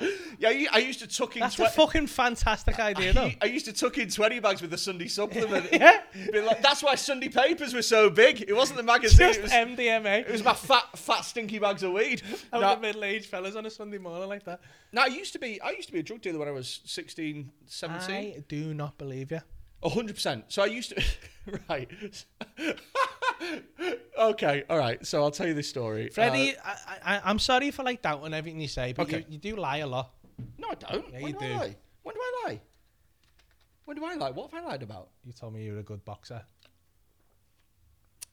[0.40, 1.40] Yeah, I, I used to tuck in.
[1.40, 3.32] That's a fucking fantastic idea, though.
[3.42, 5.66] I used to tuck in 20 bags with the Sunday supplement.
[5.72, 6.00] Yeah.
[6.32, 8.42] Like, that's why Sunday papers were so big.
[8.42, 9.26] It wasn't the magazine.
[9.34, 10.20] Just It was, MDMA.
[10.20, 12.22] it was my fat, fat, stinky bags of weed.
[12.52, 14.60] How No, the middle-aged fellas on a Sunday morning like that.
[14.92, 15.60] no, I used to be.
[15.60, 18.10] I used to be a drug dealer when I was 16, 17.
[18.36, 19.40] I do not believe you.
[19.82, 20.44] A hundred percent.
[20.48, 21.02] So I used to.
[21.68, 21.88] right.
[24.18, 24.64] Okay.
[24.68, 25.04] All right.
[25.06, 26.08] So I'll tell you this story.
[26.10, 29.18] Freddie, Uh, I, I, I'm sorry for like doubting everything you say, but Okay.
[29.18, 30.10] you, you do lie a lot.
[30.58, 31.12] no, I don't.
[31.12, 31.76] Yeah, when you do, I lie?
[32.02, 32.60] When do I lie?
[33.84, 34.30] When do I lie?
[34.30, 35.08] What have I lied about?
[35.24, 36.42] You told me you were a good boxer.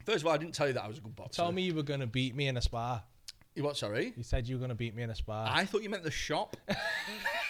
[0.05, 1.41] First of all, I didn't tell you that I was a good boxer.
[1.41, 3.03] Told me you were going to beat me in a spa.
[3.55, 3.77] You what?
[3.77, 4.13] Sorry.
[4.17, 5.49] You said you were going to beat me in a spa.
[5.51, 6.57] I thought you meant the shop.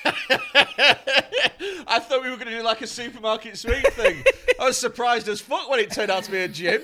[1.87, 4.23] I thought we were going to do like a supermarket sweep thing.
[4.59, 6.83] I was surprised as fuck when it turned out to be a gym.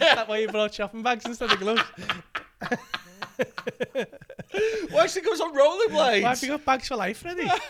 [0.00, 1.82] that why you brought shopping bags instead of gloves.
[4.96, 5.92] Actually, it goes on rollerblades?
[5.92, 7.50] Why have you got bags for life, Freddie?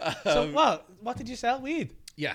[0.00, 0.86] Um, so what?
[1.00, 1.60] What did you sell?
[1.60, 1.90] Weed.
[2.16, 2.34] Yeah.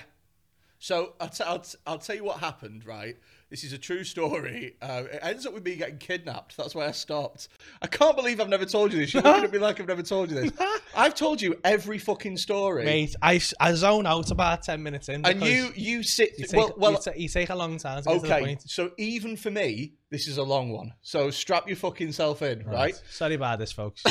[0.78, 3.16] So I'll, t- I'll, t- I'll tell you what happened, right?
[3.50, 4.76] This is a true story.
[4.80, 6.56] Uh, it ends up with me getting kidnapped.
[6.56, 7.48] That's why I stopped.
[7.82, 9.12] I can't believe I've never told you this.
[9.12, 10.52] You're looking at me like I've never told you this.
[10.96, 12.84] I've told you every fucking story.
[12.84, 15.26] Mate, I, I zone out about 10 minutes in.
[15.26, 16.38] and you you sit.
[16.38, 18.34] You take, well, well you, ta- you take a long time to get to the
[18.34, 18.44] okay.
[18.44, 18.70] point.
[18.70, 20.92] So even for me, this is a long one.
[21.02, 23.00] So strap your fucking self in, right?
[23.10, 24.04] Sorry about this, folks.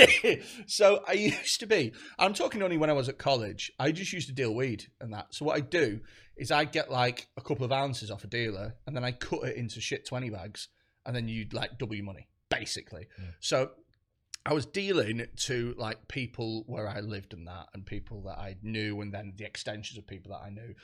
[0.66, 1.92] so I used to be.
[2.18, 3.70] I'm talking only when I was at college.
[3.78, 5.34] I just used to deal weed and that.
[5.34, 6.00] So what I do
[6.38, 9.44] is I'd get like a couple of ounces off a dealer, and then I cut
[9.44, 10.68] it into shit twenty bags,
[11.04, 13.08] and then you'd like double your money basically.
[13.40, 13.70] So
[14.46, 18.56] I was dealing to like people where I lived and that, and people that I
[18.62, 20.74] knew, and then the extensions of people that I knew.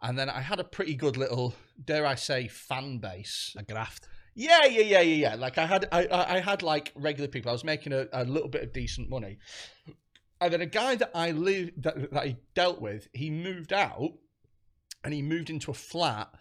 [0.00, 3.54] And then I had a pretty good little, dare I say, fan base.
[3.56, 4.08] a graft.
[4.34, 5.34] Yeah, yeah, yeah, yeah, yeah.
[5.36, 7.50] Like I had, I, I I had like regular people.
[7.50, 9.38] I was making a, a little bit of decent money,
[10.40, 14.14] and then a guy that I live that, that I dealt with, he moved out,
[15.04, 16.32] and he moved into a flat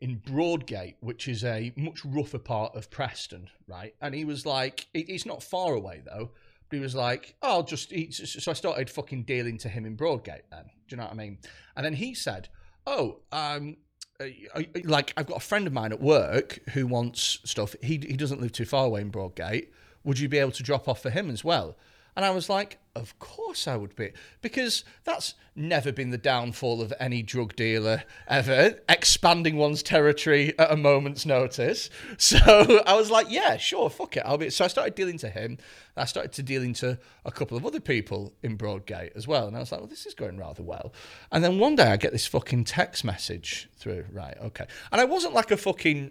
[0.00, 3.94] in Broadgate, which is a much rougher part of Preston, right?
[4.00, 6.30] And he was like, it, it's not far away though.
[6.68, 7.92] But he was like, oh, I'll just.
[7.92, 10.42] He, so I started fucking dealing to him in Broadgate.
[10.50, 11.38] Then, do you know what I mean?
[11.76, 12.48] And then he said,
[12.86, 13.76] oh, um,
[14.84, 17.76] like I've got a friend of mine at work who wants stuff.
[17.82, 19.68] He he doesn't live too far away in Broadgate.
[20.04, 21.76] Would you be able to drop off for him as well?
[22.16, 26.80] And I was like, of course I would be, because that's never been the downfall
[26.80, 31.90] of any drug dealer ever, expanding one's territory at a moment's notice.
[32.18, 34.50] So I was like, yeah, sure, fuck it, I'll be.
[34.50, 35.58] So I started dealing to him.
[35.96, 39.56] I started to dealing to a couple of other people in Broadgate as well, and
[39.56, 40.92] I was like, well, this is going rather well.
[41.30, 44.06] And then one day I get this fucking text message through.
[44.10, 46.10] Right, okay, and I wasn't like a fucking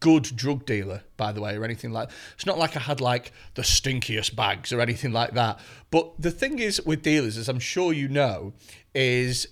[0.00, 2.10] good drug dealer, by the way, or anything like.
[2.34, 5.58] It's not like I had like the stinkiest bags or anything like that.
[5.90, 8.52] But the thing is with dealers, as I'm sure you know,
[8.94, 9.48] is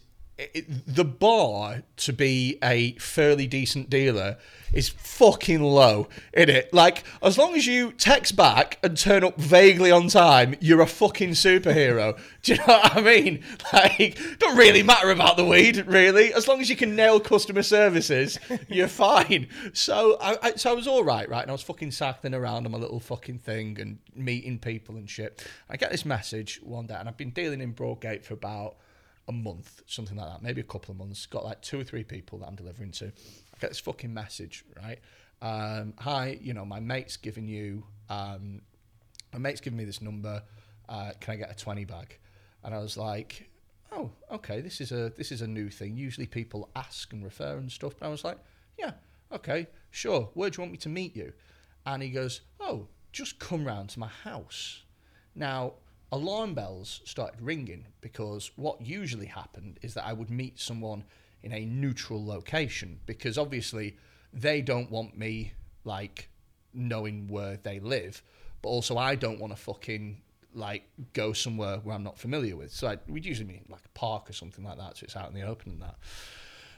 [0.55, 4.38] it, the bar to be a fairly decent dealer
[4.72, 6.72] is fucking low, is it?
[6.72, 10.87] Like, as long as you text back and turn up vaguely on time, you're a
[10.87, 12.18] fucking superhero.
[12.42, 13.44] Do you know what I mean?
[13.72, 16.33] Like, don't really matter about the weed, really.
[16.33, 19.48] As long as you can nail customer services, you're fine.
[19.72, 21.42] So I, I so I was all right, right?
[21.42, 25.09] And I was fucking cycling around on my little fucking thing and meeting people and
[25.09, 25.44] shit.
[25.68, 28.76] I get this message one day, and I've been dealing in Broadgate for about
[29.31, 31.25] a month, something like that, maybe a couple of months.
[31.27, 33.07] Got like two or three people that I'm delivering to.
[33.07, 34.99] I get this fucking message, right?
[35.40, 38.61] Um, hi, you know, my mate's giving you, um,
[39.33, 40.43] my mate's giving me this number.
[40.88, 42.19] Uh, can I get a twenty bag?
[42.62, 43.49] And I was like,
[43.93, 45.97] oh, okay, this is a this is a new thing.
[45.97, 47.95] Usually people ask and refer and stuff.
[47.99, 48.38] But I was like,
[48.79, 48.93] yeah,
[49.33, 50.29] okay, sure.
[50.35, 51.33] Where do you want me to meet you?
[51.87, 54.83] And he goes, oh, just come round to my house.
[55.35, 55.75] Now,
[56.12, 61.05] alarm bells started ringing because what usually happened is that I would meet someone
[61.42, 63.96] in a neutral location because obviously
[64.33, 65.53] they don't want me
[65.85, 66.29] like
[66.75, 68.23] knowing where they live,
[68.62, 70.20] but also I don't want to fucking
[70.53, 72.73] like go somewhere where I'm not familiar with.
[72.73, 75.29] So I, we'd usually meet like a park or something like that, so it's out
[75.29, 75.96] in the open and that.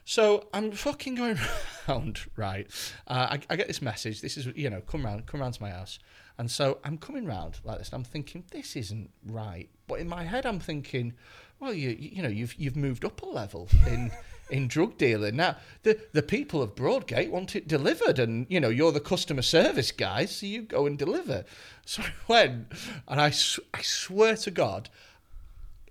[0.05, 1.39] So I'm fucking going
[1.89, 2.67] round, right?
[3.07, 4.21] Uh, I, I get this message.
[4.21, 5.99] This is, you know, come round, come round to my house.
[6.39, 9.69] And so I'm coming round like this, and I'm thinking this isn't right.
[9.87, 11.13] But in my head, I'm thinking,
[11.61, 14.11] well, you, you know, you've you've moved up a level in
[14.51, 15.37] in drug dealing.
[15.37, 19.43] Now the the people of Broadgate want it delivered, and you know you're the customer
[19.43, 21.45] service guy, so you go and deliver.
[21.85, 22.73] So I went,
[23.09, 24.89] and I swear to God,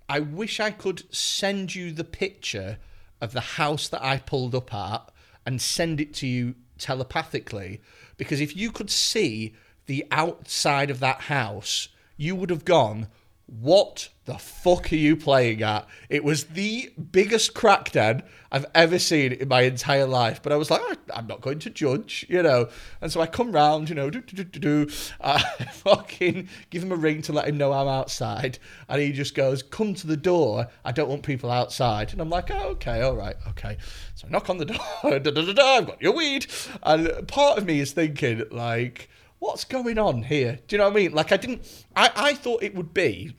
[0.08, 2.78] I wish I could send you the picture
[3.20, 5.08] of the house that I pulled up at
[5.46, 7.80] and send it to you telepathically.
[8.16, 9.54] Because if you could see
[9.86, 13.08] the outside of that house, you would have gone,
[13.46, 15.86] What the fuck are you playing at?
[16.08, 20.40] It was the biggest crack den I've ever seen in my entire life.
[20.42, 22.68] But I was like, "Oh, I'm not going to judge, you know.
[23.00, 24.92] And so I come round, you know, do, do, do, do, do.
[25.20, 25.40] I
[25.72, 28.58] fucking give him a ring to let him know I'm outside.
[28.88, 30.68] And he just goes, Come to the door.
[30.84, 32.12] I don't want people outside.
[32.12, 33.76] And I'm like, Oh, okay, all right, okay.
[34.14, 34.78] So I knock on the door.
[35.02, 36.46] da, da, da, da, I've got your weed.
[36.84, 39.08] And part of me is thinking, like,
[39.42, 40.60] what's going on here?
[40.66, 41.12] Do you know what I mean?
[41.12, 43.34] Like, I didn't, I, I thought it would be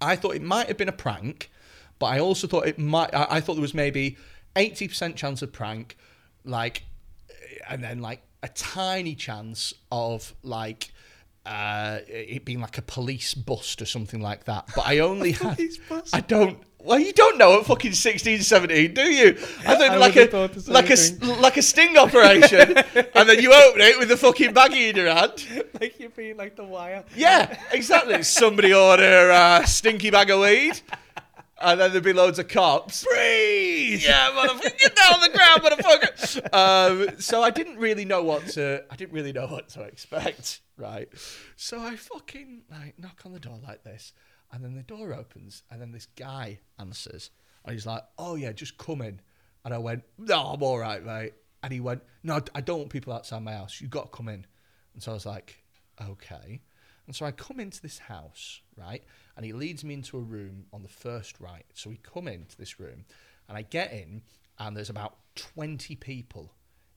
[0.00, 1.50] I thought it might have been a prank,
[1.98, 3.14] but I also thought it might.
[3.14, 4.16] I, I thought there was maybe
[4.54, 5.96] eighty percent chance of prank,
[6.44, 6.84] like,
[7.68, 10.92] and then like a tiny chance of like.
[11.44, 15.60] Uh, it being like a police bust or something like that, but I only had
[16.12, 16.58] I don't.
[16.86, 19.30] Well, you don't know at fucking 16, 17, do you?
[19.66, 20.96] I thought I like a like a
[21.40, 22.60] like a sting operation,
[23.14, 25.44] and then you open it with the fucking baggie in your hand.
[25.80, 27.02] like you're being like the wire.
[27.16, 28.22] Yeah, exactly.
[28.36, 30.80] Somebody order a stinky bag of weed.
[31.58, 33.04] And then there'd be loads of cops.
[33.04, 34.02] Breathe!
[34.04, 36.54] Yeah, motherfucker, get down on the ground, motherfucker.
[36.54, 38.84] Um, so I didn't really know what to.
[38.90, 41.08] I didn't really know what to expect, right?
[41.56, 44.12] So I fucking like knock on the door like this,
[44.52, 47.30] and then the door opens, and then this guy answers,
[47.64, 49.20] and he's like, "Oh yeah, just come in."
[49.64, 52.90] And I went, "No, I'm all right, mate." And he went, "No, I don't want
[52.90, 53.80] people outside my house.
[53.80, 54.46] You've got to come in."
[54.94, 55.62] And so I was like,
[56.00, 56.60] "Okay."
[57.06, 59.02] And so I come into this house, right?
[59.36, 61.64] And he leads me into a room on the first right.
[61.74, 63.04] So we come into this room
[63.48, 64.22] and I get in
[64.58, 66.52] and there's about 20 people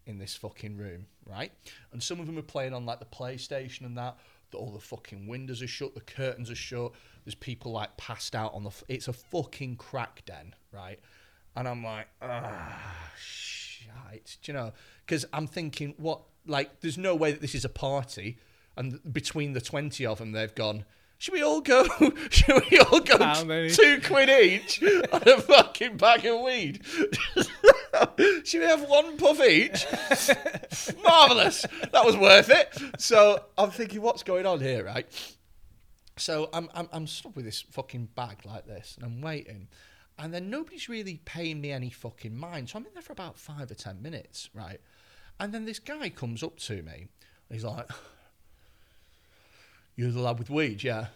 [0.05, 1.51] in this fucking room, right?
[1.91, 4.17] And some of them are playing on like the PlayStation and that.
[4.53, 6.91] All the fucking windows are shut, the curtains are shut.
[7.25, 8.69] There's people like passed out on the.
[8.69, 10.99] F- it's a fucking crack den, right?
[11.55, 12.81] And I'm like, ah,
[13.19, 14.37] shite.
[14.41, 14.71] Do you know?
[15.05, 16.21] Because I'm thinking, what?
[16.45, 18.37] Like, there's no way that this is a party.
[18.77, 20.85] And between the 20 of them, they've gone,
[21.17, 21.83] should we all go?
[22.29, 24.81] Should we all go t- two quid each
[25.11, 26.81] on a fucking bag of weed?
[28.43, 29.85] should we have one puff each?
[31.03, 31.65] Marvelous.
[31.91, 33.01] That was worth it.
[33.01, 35.07] So I'm thinking, what's going on here, right?
[36.17, 39.69] So I'm, I'm I'm stood with this fucking bag like this, and I'm waiting,
[40.17, 42.69] and then nobody's really paying me any fucking mind.
[42.69, 44.81] So I'm in there for about five or ten minutes, right?
[45.39, 47.07] And then this guy comes up to me,
[47.49, 47.87] he's like,
[49.95, 51.07] "You're the lad with weed, yeah?"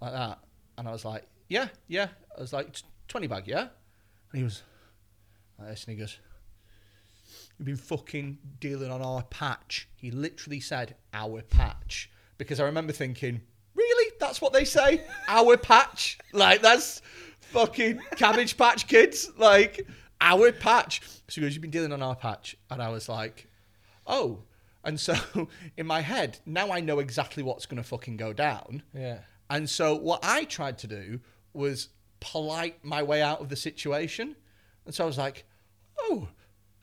[0.00, 0.38] Like that,
[0.76, 3.68] and I was like, "Yeah, yeah." I was like, "T- "20 bag, yeah?"
[4.30, 4.62] And he was
[5.58, 6.18] like this, and he goes,
[7.58, 9.88] You've been fucking dealing on our patch.
[9.96, 12.10] He literally said our patch.
[12.36, 13.40] Because I remember thinking,
[13.74, 14.12] really?
[14.18, 15.04] That's what they say?
[15.28, 16.18] Our patch?
[16.32, 17.00] Like, that's
[17.40, 19.30] fucking Cabbage Patch Kids?
[19.38, 19.86] Like,
[20.20, 21.02] our patch.
[21.28, 22.56] So he goes, You've been dealing on our patch.
[22.70, 23.48] And I was like,
[24.06, 24.42] Oh.
[24.82, 25.14] And so
[25.76, 28.82] in my head, now I know exactly what's going to fucking go down.
[28.92, 29.18] Yeah.
[29.50, 31.20] And so what I tried to do
[31.52, 31.88] was
[32.20, 34.36] polite my way out of the situation.
[34.86, 35.44] And so I was like,
[35.98, 36.28] oh,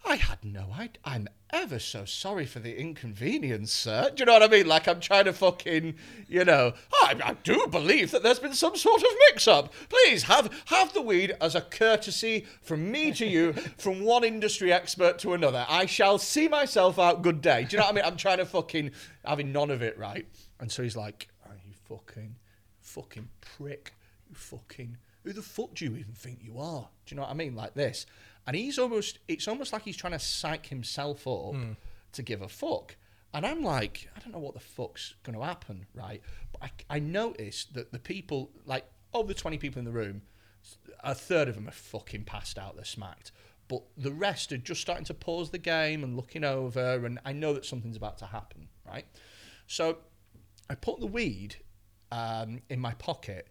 [0.04, 1.00] I had no idea.
[1.06, 4.10] I'm ever so sorry for the inconvenience, sir.
[4.10, 4.66] Do you know what I mean?
[4.68, 5.96] Like I'm trying to fucking,
[6.28, 9.72] you know, I, I do believe that there's been some sort of mix-up.
[9.90, 14.74] Please have have the weed as a courtesy from me to you, from one industry
[14.74, 15.66] expert to another.
[15.70, 17.22] I shall see myself out.
[17.22, 17.66] Good day.
[17.66, 18.06] Do you know what I mean?
[18.06, 18.92] I'm trying to fucking
[19.24, 20.26] having none of it, right?
[20.60, 22.36] And so he's like, "Are you fucking,
[22.80, 23.94] fucking prick?
[24.28, 26.90] You fucking." Who the fuck do you even think you are?
[27.06, 27.56] Do you know what I mean?
[27.56, 28.06] Like this.
[28.48, 31.54] And he's almost, it's almost like he's trying to psych himself up
[32.14, 32.96] to give a fuck.
[33.34, 36.22] And I'm like, I don't know what the fuck's going to happen, right?
[36.52, 40.24] But I, I noticed that the people, like, of the 20 people in the room,
[41.04, 43.32] a third of them are fucking passed out, they're smacked.
[43.68, 47.32] But the rest are just starting to pause the game and looking over, and I
[47.32, 49.06] know that something's about to happen, right?
[49.66, 50.00] So
[50.70, 51.56] I put the weed
[52.12, 53.48] um, in my pocket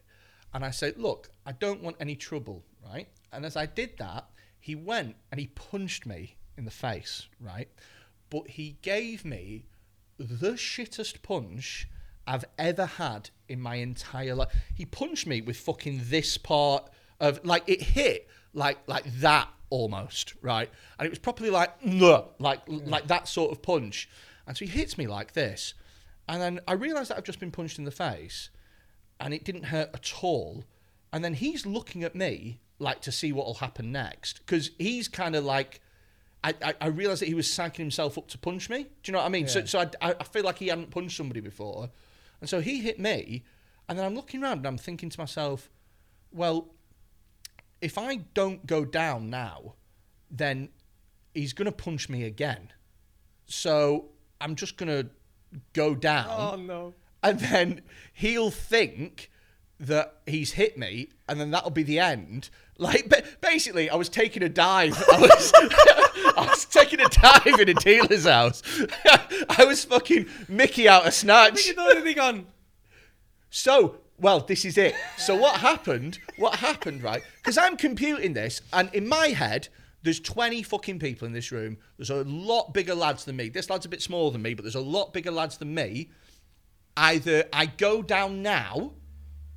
[0.53, 3.09] and I said, Look, I don't want any trouble, right?
[3.33, 4.31] And as I did that,
[4.61, 7.69] he went and he punched me in the face, right?
[8.31, 9.65] But he gave me
[10.17, 11.89] the shittest punch
[12.25, 14.55] I've ever had in my entire life.
[14.73, 16.89] He punched me with fucking this part
[17.19, 20.71] of like it hit like like that almost, right?
[21.01, 24.09] And it was properly like, "Nuh," like like that sort of punch.
[24.47, 25.75] And so he hits me like this.
[26.29, 28.51] And then I realised that I've just been punched in the face
[29.19, 30.65] and it didn't hurt at all.
[31.13, 35.09] And then he's looking at me like to see what will happen next because he's
[35.09, 35.81] kind of like.
[36.43, 38.85] I, I, I realised that he was psyching himself up to punch me.
[38.85, 39.47] Do you know what I mean?
[39.47, 39.65] So, Yeah.
[39.67, 41.91] so I, I I feel like he hadn't punched somebody before.
[42.41, 43.45] And so he hit me.
[43.89, 45.69] And then I'm looking around and I'm thinking to myself,
[46.33, 46.69] well,
[47.83, 49.75] if I don't go down now,
[50.31, 50.71] then
[51.35, 52.73] he's going to punch me again.
[53.45, 54.07] So
[54.41, 55.11] I'm just going to
[55.75, 56.95] go down Oh no.
[57.23, 57.83] and then
[58.15, 59.31] he'll think
[59.81, 62.51] that he's hit me, and then that'll be the end.
[62.77, 65.03] Like, ba- basically, I was taking a dive.
[65.11, 65.53] I was,
[66.37, 68.63] I was taking a dive in a dealer's house.
[69.49, 71.55] I was fucking Mickey out of snatch.
[71.55, 72.47] think you'd already gone.
[73.49, 74.95] So, well, this is it.
[75.17, 76.19] So what happened?
[76.37, 77.23] What happened, right?
[77.37, 79.69] Because I'm computing this, and in my head,
[80.03, 81.79] there's 20 fucking people in this room.
[81.97, 83.49] There's a lot bigger lads than me.
[83.49, 86.11] This lad's a bit smaller than me, but there's a lot bigger lads than me.
[86.97, 88.93] Either I go down now,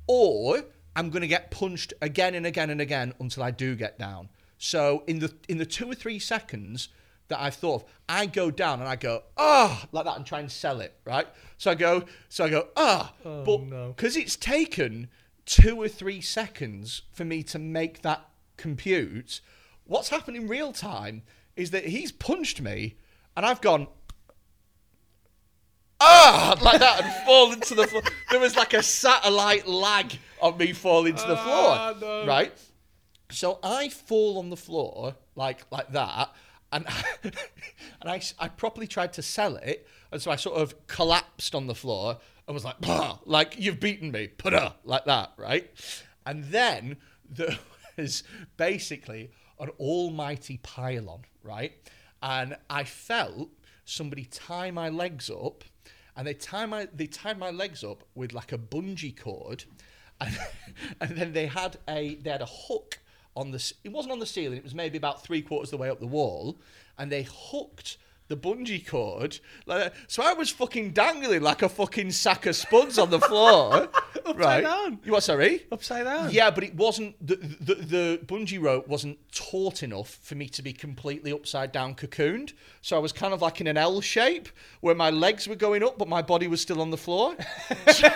[0.06, 0.62] or
[0.96, 4.28] I'm going to get punched again and again and again until I do get down.
[4.58, 6.88] So in the in the two or three seconds
[7.28, 10.40] that I've thought of, I go down and I go ah like that and try
[10.40, 11.26] and sell it right.
[11.58, 13.88] So I go so I go ah, Oh, but no.
[13.88, 15.08] because it's taken
[15.46, 19.40] two or three seconds for me to make that compute.
[19.86, 21.22] What's happened in real time
[21.56, 22.96] is that he's punched me
[23.36, 23.88] and I've gone
[26.04, 28.02] ah, like that, and fall into the floor.
[28.30, 32.26] There was like a satellite lag on me falling to the floor, Ah, no.
[32.26, 32.52] right?
[33.30, 36.32] So I fall on the floor like like that,
[36.72, 36.86] and
[37.22, 37.34] and
[38.10, 41.74] I, I properly tried to sell it, and so I sort of collapsed on the
[41.74, 45.70] floor and was like, "Bah," like you've beaten me, put up like that, right?
[46.26, 46.96] And then
[47.28, 47.58] there
[47.96, 48.22] was
[48.56, 51.72] basically an almighty pylon, right?
[52.22, 53.48] And I felt
[53.84, 55.64] somebody tie my legs up,
[56.16, 59.64] and they tie my they tied my legs up with like a bungee cord,
[60.20, 60.38] and,
[61.00, 62.98] and then they had a they had a hook
[63.36, 65.82] on the it wasn't on the ceiling it was maybe about three quarters of the
[65.82, 66.56] way up the wall
[66.98, 67.98] and they hooked
[68.28, 72.98] the bungee cord like so i was fucking dangling like a fucking sack of spuds
[72.98, 73.88] on the floor
[74.34, 74.98] right down.
[75.04, 76.30] you what sorry Upside down.
[76.30, 80.62] yeah, but it wasn't the, the the bungee rope wasn't taut enough for me to
[80.62, 82.52] be completely upside down cocooned.
[82.80, 84.48] So I was kind of like in an L shape
[84.80, 87.34] where my legs were going up, but my body was still on the floor.
[87.92, 88.08] so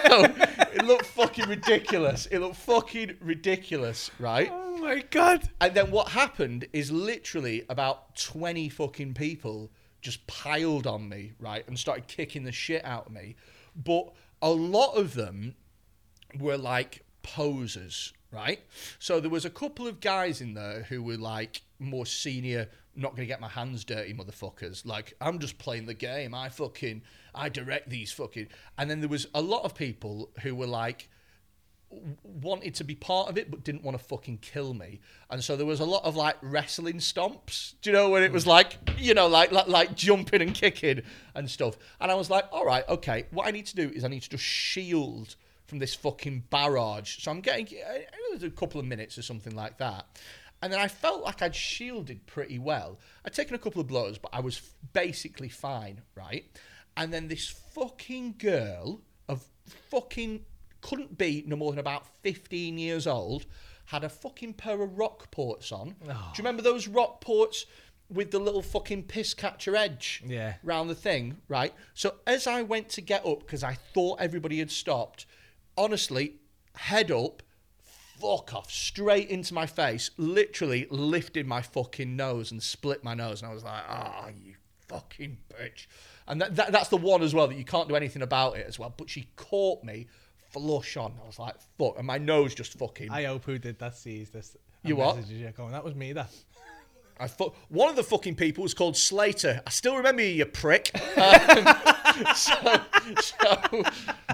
[0.73, 2.27] it looked fucking ridiculous.
[2.27, 4.51] It looked fucking ridiculous, right?
[4.53, 5.49] Oh my god.
[5.61, 9.71] And then what happened is literally about 20 fucking people
[10.01, 13.37] just piled on me, right, and started kicking the shit out of me.
[13.75, 15.55] But a lot of them
[16.39, 18.61] were like posers, right?
[18.99, 23.15] So there was a couple of guys in there who were like more senior, not
[23.15, 24.85] gonna get my hands dirty motherfuckers.
[24.87, 26.35] Like, I'm just playing the game.
[26.35, 27.03] I fucking
[27.35, 31.09] I direct these fucking and then there was a lot of people who were like
[32.23, 35.01] wanted to be part of it but didn't want to fucking kill me.
[35.31, 38.33] And so there was a lot of like wrestling stomps do you know when it
[38.33, 38.51] was hmm.
[38.51, 41.03] like you know like like, like jumping and kicking
[41.35, 41.79] and stuff.
[42.01, 44.23] And i was like all right okay what i need to do is i need
[44.23, 45.37] to just shield
[45.67, 47.23] from this fucking barrage.
[47.23, 50.07] So i'm getting uh, it was a couple of minutes or something like that.
[50.61, 52.99] And then i felt like i'd shielded pretty well.
[53.25, 54.61] I'd taken a couple of blows but i was
[54.93, 56.45] basically fine right?
[56.97, 59.45] And then this fucking girl of
[59.91, 60.45] fucking
[60.81, 63.47] couldn't be no more than about 15 years old,
[63.87, 65.97] had a fucking pair of Rockports on.
[66.05, 67.65] Do you remember those Rockports
[68.11, 70.55] with the little fucking piss catcher edge Yeah.
[70.63, 71.75] round the thing, right?
[71.95, 75.27] So as I went to get up, because I thought everybody had stopped,
[75.77, 76.37] honestly,
[76.75, 77.43] head up,
[78.21, 83.43] fuck off, straight into my face, literally lifted my fucking nose and split my nose.
[83.43, 84.55] And I was like, ah, you
[84.89, 85.87] fucking bitch.
[86.27, 88.67] And that, that, that's the one as well that you can't do anything about it
[88.67, 88.93] as well.
[88.97, 90.09] But she caught me
[90.51, 91.15] flush on.
[91.23, 91.99] I was like, fuck.
[91.99, 93.11] And my nose just fucking.
[93.11, 94.57] I hope who did that sees this.
[94.83, 95.17] and You what?
[95.17, 96.31] messages you going, that was me, that.
[97.21, 99.61] I fu- one of the fucking people was called Slater.
[99.67, 100.91] I still remember you, you prick.
[102.19, 102.81] Um, so,
[103.21, 103.83] so,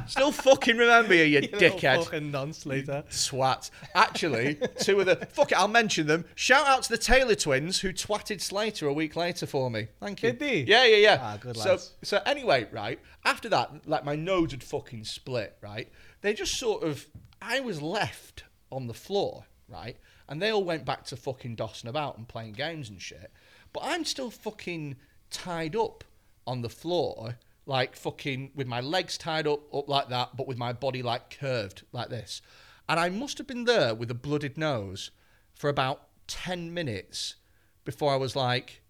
[0.06, 2.04] still fucking remember you, you Little dickhead.
[2.04, 3.04] Fucking nonce, Slater.
[3.10, 3.68] Swat.
[3.94, 6.24] Actually, two of the fuck it, I'll mention them.
[6.34, 9.88] Shout out to the Taylor twins who twatted Slater a week later for me.
[10.00, 10.30] Thank you.
[10.30, 10.60] Did they?
[10.62, 11.18] Yeah, yeah, yeah.
[11.20, 11.92] Ah, good so, lads.
[12.02, 15.56] so anyway, right after that, like my nose had fucking split.
[15.60, 15.90] Right,
[16.22, 17.06] they just sort of,
[17.42, 19.44] I was left on the floor.
[19.68, 19.96] Right,
[20.28, 23.30] and they all went back to fucking dossing about and playing games and shit.
[23.72, 24.96] But I'm still fucking
[25.30, 26.04] tied up
[26.46, 30.58] on the floor, like fucking with my legs tied up, up like that, but with
[30.58, 32.40] my body like curved like this.
[32.88, 35.10] And I must have been there with a blooded nose
[35.52, 37.36] for about 10 minutes
[37.84, 38.82] before I was like,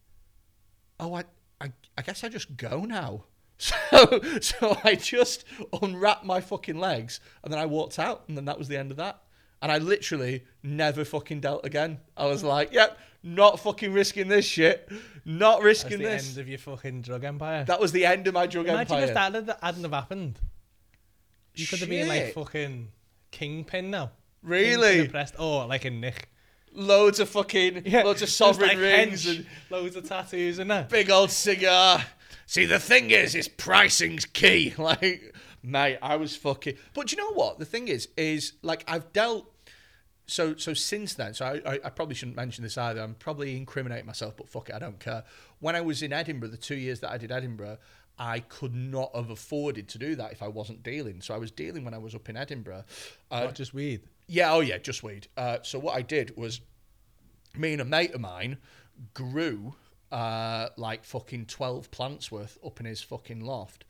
[0.99, 1.25] oh, I,
[1.61, 3.25] I, I guess I just go now.
[3.57, 5.45] So, so I just
[5.81, 8.91] unwrapped my fucking legs and then I walked out and then that was the end
[8.91, 9.23] of that.
[9.63, 11.99] And I literally never fucking dealt again.
[12.17, 14.91] I was like, yep, not fucking risking this shit.
[15.25, 16.29] Not risking That's the this.
[16.31, 17.65] end of your fucking drug empire.
[17.65, 19.09] that was the end of my drug Imagine empire.
[19.09, 20.39] if that had, hadn't have happened.
[21.55, 22.35] You could have been like Shit.
[22.35, 22.89] fucking
[23.31, 24.11] kingpin now.
[24.43, 24.89] Really?
[24.89, 25.35] Kingpin oppressed.
[25.39, 26.29] Oh, like a Nick.
[26.73, 30.71] Loads of fucking, loads of just sovereign like rings hench, and loads of tattoos and
[30.71, 30.89] that.
[30.91, 32.05] big old cigar.
[32.47, 34.75] See, the thing is, is pricing's key.
[34.79, 35.35] Like,
[35.65, 36.77] mate, I was fucking.
[36.95, 37.59] But do you know what?
[37.59, 39.51] The thing is, is like I've dealt.
[40.27, 43.03] So, so since then, so I, I, I probably shouldn't mention this either.
[43.03, 45.23] I'm probably incriminating myself, but fuck it, I don't care.
[45.61, 47.77] When I was in Edinburgh, the two years that I did Edinburgh,
[48.19, 51.21] I could not have afforded to do that if I wasn't dealing.
[51.21, 52.85] So I was dealing when I was up in Edinburgh.
[53.31, 54.01] Uh, Not just weed.
[54.27, 55.29] yeah, oh yeah, just weed.
[55.37, 56.63] Uh, so what I did was,
[57.55, 58.57] me and a mate of mine
[59.13, 59.75] grew
[60.15, 63.85] uh, like fucking twelve plants worth up in his fucking loft,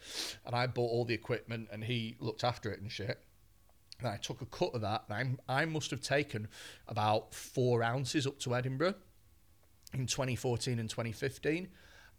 [0.46, 3.20] and I bought all the equipment and he looked after it and shit.
[4.00, 5.04] And I took a cut of that.
[5.08, 6.48] And I I must have taken
[6.88, 8.94] about four ounces up to Edinburgh
[9.92, 11.68] in 2014 and 2015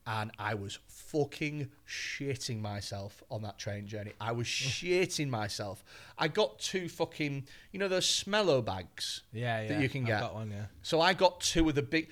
[0.08, 4.14] and I was fucking shitting myself on that train journey.
[4.22, 5.84] I was shitting myself.
[6.18, 9.68] I got two fucking, you know, those smello bags Yeah, yeah.
[9.70, 10.20] that you can I've get.
[10.22, 10.66] got one, yeah.
[10.84, 12.10] So I got two of the big.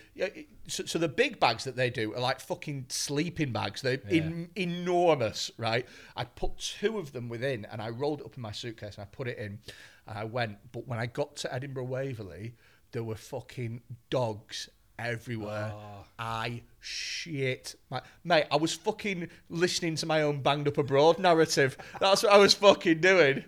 [0.68, 3.82] So, so the big bags that they do are like fucking sleeping bags.
[3.82, 5.86] They're in, enormous, right?
[6.16, 9.04] I put two of them within, and I rolled it up in my suitcase, and
[9.04, 9.60] I put it in,
[10.08, 10.58] and I went.
[10.72, 12.56] But when I got to Edinburgh Waverley,
[12.92, 14.70] there were fucking dogs
[15.00, 15.72] everywhere.
[15.76, 16.04] Ah.
[16.20, 18.46] I shit, my mate.
[18.52, 21.78] I was fucking listening to my own banged up abroad narrative.
[22.00, 23.44] That's what I was fucking doing.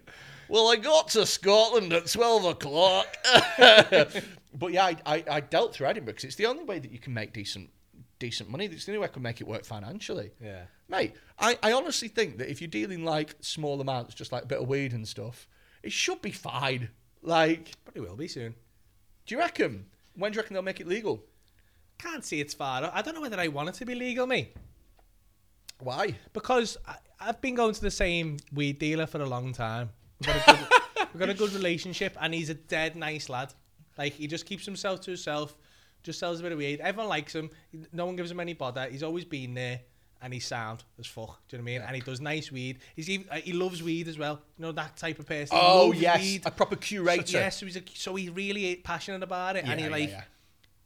[0.50, 3.08] Well, I got to Scotland at twelve o'clock.
[3.58, 7.00] but yeah, I, I, I dealt through Edinburgh because it's the only way that you
[7.00, 7.70] can make decent
[8.20, 8.66] decent money.
[8.66, 10.32] It's the only way I can make it work financially.
[10.42, 10.64] Yeah.
[10.88, 14.48] Mate, I, I honestly think that if you're dealing like small amounts, just like a
[14.48, 15.48] bit of weed and stuff,
[15.84, 16.90] it should be fine.
[17.22, 18.54] Like, Probably will be soon.
[19.26, 19.88] do you reckon?
[20.16, 21.24] When do you reckon they'll make it legal?
[21.98, 22.90] Can't see it's far.
[22.94, 24.50] I don't know whether I want it to be legal, me.
[25.80, 26.16] Why?
[26.34, 29.90] Because I, I've been going to the same weed dealer for a long time.
[30.20, 33.54] We've got, a good, we've got a good relationship, and he's a dead nice lad.
[33.98, 35.56] Like he just keeps himself to himself,
[36.04, 36.80] just sells a bit of weed.
[36.82, 37.50] Everyone likes him.
[37.92, 38.88] No one gives him any bother.
[38.90, 39.82] He's always been there,
[40.22, 41.40] and he's sound as fuck.
[41.48, 41.82] Do you know what I mean?
[41.88, 42.80] And he does nice weed.
[42.96, 44.42] He's even, uh, he loves weed as well.
[44.58, 45.58] You know that type of person.
[45.58, 46.42] He Oh yes, weed.
[46.46, 47.26] a proper curator.
[47.26, 50.10] So, yeah, so he's a, so he's really passionate about it, and he Yeah, like
[50.10, 50.24] yeah, yeah.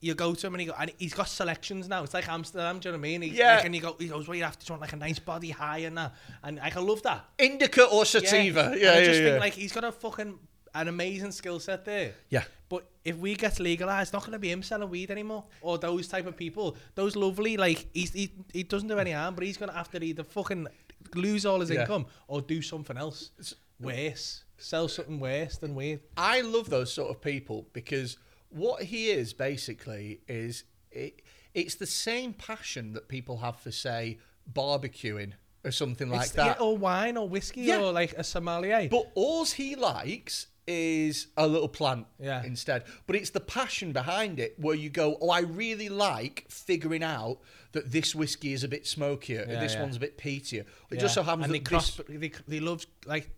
[0.02, 2.04] You go to him and he go and he's got selections now.
[2.04, 3.22] It's like Amsterdam, do you know what I mean?
[3.22, 3.58] He, Yeah.
[3.58, 5.50] Like, and you go, he goes, well, you have to do like a nice body
[5.50, 7.26] high and that, and like, I love that.
[7.38, 8.72] Indica or sativa?
[8.72, 9.30] And Yeah, I just yeah.
[9.32, 10.39] think like he's got a fucking
[10.76, 12.14] an amazing skill set there.
[12.30, 12.43] Yeah.
[12.70, 15.80] But if we get legalized, it's not going to be him selling weed anymore, or
[15.80, 16.78] those type of people.
[16.93, 19.89] Those lovely, like he's, he he doesn't do any harm, but he's going to have
[19.91, 20.68] to either fucking
[21.16, 21.82] lose all his Yeah.
[21.82, 26.02] income or do something else It's, worse, sell something worse than weed.
[26.18, 28.18] I love those sort of people because
[28.50, 31.22] what he is basically is it,
[31.54, 34.18] it's the same passion that people have for say
[34.52, 35.34] barbecuing
[35.64, 36.62] or something like It's- yeah, that.
[36.62, 37.82] or wine or whiskey Yeah.
[37.82, 38.88] or like a sommelier.
[38.89, 42.43] But all he likes is a little plant Yeah.
[42.43, 42.84] instead.
[43.08, 47.39] But it's the passion behind it where you go, oh, I really like figuring out
[47.72, 49.82] that this whiskey is a bit smokier and Yeah, this yeah.
[49.82, 50.62] one's a bit peatier.
[50.62, 51.00] It Yeah.
[51.00, 51.97] just so happens and that they cross.
[51.97, 53.30] this- They, they love like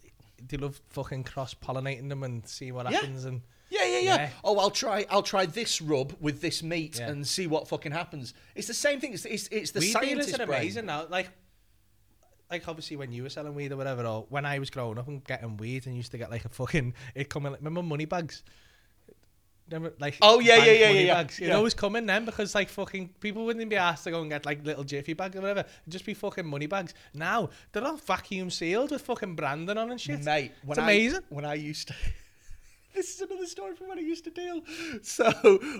[0.45, 2.97] they love fucking cross pollinating them and see what Yeah.
[2.97, 3.25] happens.
[3.25, 3.41] And
[3.71, 4.29] Yeah, yeah, yeah, Yeah.
[4.43, 5.05] Oh, I'll try.
[5.09, 7.09] I'll try this rub with this meat Yeah.
[7.09, 8.33] and see what fucking happens.
[8.53, 9.13] It's the same thing.
[9.13, 10.49] It's it's, it's the weed scientist brain.
[10.49, 11.07] amazing now.
[11.09, 11.29] Like,
[12.51, 15.07] like obviously when you were selling weed or whatever, or when I was growing up
[15.07, 17.53] and getting weed and used to get like a fucking it coming.
[17.53, 18.43] Remember money bags.
[19.69, 21.13] Remember, like Oh, yeah, yeah, yeah, yeah, yeah.
[21.13, 21.39] bags.
[21.39, 21.55] Yeah.
[21.55, 24.45] always come in then because like fucking people wouldn't be asked to go and get
[24.45, 25.61] like little jiffy bags or whatever.
[25.61, 26.93] It'd just be fucking money bags.
[27.13, 30.25] Now they're all vacuum sealed with fucking branding on and shit.
[30.25, 31.21] Mate, when it's I- amazing.
[31.29, 31.93] when I used to.
[32.93, 34.61] This is another story from when I used to deal.
[35.01, 35.31] So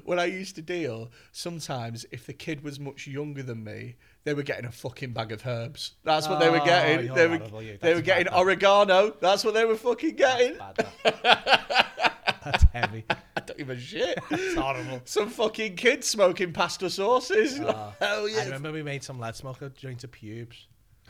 [0.06, 4.34] when I used to deal, sometimes if the kid was much younger than me, they
[4.34, 5.94] were getting a fucking bag of herbs.
[6.04, 7.14] That's what they were Oh, getting.
[7.14, 7.40] They were,
[7.82, 8.38] they were getting that.
[8.38, 9.12] oregano.
[9.20, 10.58] That's what they were fucking getting.
[10.58, 11.88] Bad, that.
[12.44, 13.06] That's heavy.
[13.10, 14.18] I don't give a shit.
[14.32, 15.02] It's horrible.
[15.06, 17.60] Some fucking kids smoking pasta sauces.
[17.60, 20.68] Oh, Hell I remember we made some lad smoke a joint of pubes.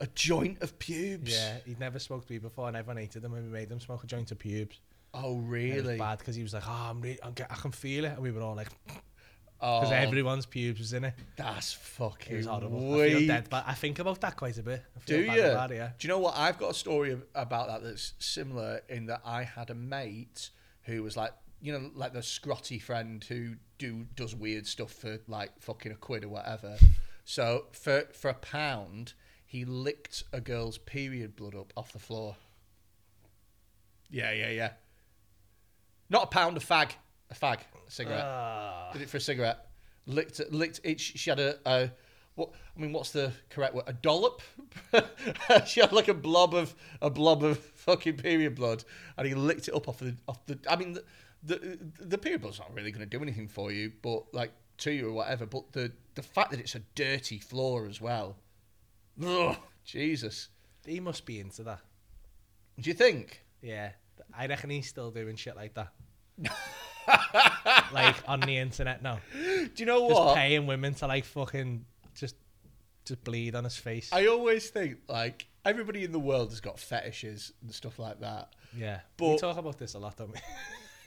[0.00, 1.32] A joint of pubes.
[1.32, 4.02] Yeah, he'd never smoked weed before, and everyone hated them when we made them smoke
[4.02, 4.80] a joint of pubes.
[5.14, 5.88] Oh And It really?
[5.92, 8.12] was bad because he was like, "Oh, I'm, re- I'm get, I can feel it,"
[8.12, 9.00] and we were all like, "Because
[9.90, 12.78] Oh, everyone's pubes was in it." that's It fucking was horrible.
[13.00, 13.28] I feel weak.
[13.28, 14.82] dead, but I think about that quite a bit.
[14.96, 15.44] I feel Do bad you?
[15.44, 15.90] About it, yeah.
[15.98, 16.36] Do you know what?
[16.36, 20.50] I've got a story about that that's similar in that I had a mate
[20.84, 25.18] who was like you know, like the scrotty friend who do does weird stuff for
[25.28, 26.76] like fucking a quid or whatever.
[27.24, 29.12] So for for a pound,
[29.46, 32.34] he licked a girl's period blood up off the floor.
[34.10, 34.70] Yeah, yeah, yeah.
[36.12, 36.90] Not a pound, a fag,
[37.30, 38.22] a fag, a cigarette.
[38.22, 38.90] Ah.
[38.92, 39.66] Did it for a cigarette.
[40.04, 41.00] Licked, it- licked it.
[41.00, 41.90] She had a, a
[42.34, 42.50] what?
[42.76, 43.84] I mean, what's the correct word?
[43.86, 44.42] A dollop.
[45.66, 48.84] she had like a blob of a blob of fucking period blood,
[49.16, 50.58] and he licked it up off the off the.
[50.68, 51.04] I mean, the
[51.42, 54.92] the, the period blood's not really going to do anything for you, but like to
[54.92, 55.46] you or whatever.
[55.46, 58.36] But the the fact that it's a dirty floor as well.
[59.24, 59.56] Ugh,
[59.86, 60.48] Jesus.
[60.84, 61.80] He must be into that.
[62.78, 63.44] Do you think?
[63.62, 63.92] Yeah.
[64.36, 65.88] I reckon he's still doing shit like that.
[67.92, 69.18] like on the internet now.
[69.34, 70.36] Do you know Just what?
[70.36, 72.36] paying women to like fucking just
[73.04, 74.10] just bleed on his face.
[74.12, 78.52] I always think like everybody in the world has got fetishes and stuff like that.
[78.76, 79.00] yeah.
[79.16, 80.38] But- we talk about this a lot, don't we?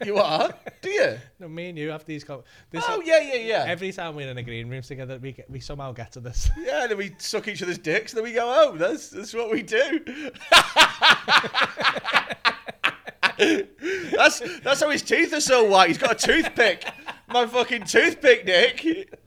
[0.06, 0.54] You are?
[0.82, 1.18] Do you?
[1.40, 3.66] no, me and you have these co- this Oh yeah, yeah, yeah.
[3.66, 6.50] every time we're in a green room together we get, we somehow get to this.
[6.58, 8.78] Yeah, then we suck each other's dicks, and then we go home.
[8.78, 10.02] That's that's what we do.
[13.38, 15.90] That's that's how his teeth are so white.
[15.90, 16.86] He's got a toothpick.
[17.28, 19.20] My fucking toothpick, Nick.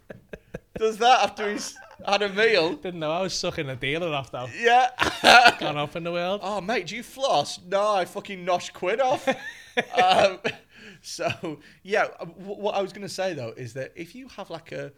[0.78, 2.74] Does that after he's had a meal.
[2.74, 4.48] Didn't know I was sucking a dealer off though.
[4.59, 4.90] Yeah.
[5.59, 6.40] gone up in the world.
[6.42, 7.61] oh, mate, do you floss?
[7.66, 9.28] No, I fucking nosh quid off.
[10.02, 10.38] um,
[11.02, 14.72] so yeah, wh- what I was gonna say though is that if you have like
[14.72, 14.92] a,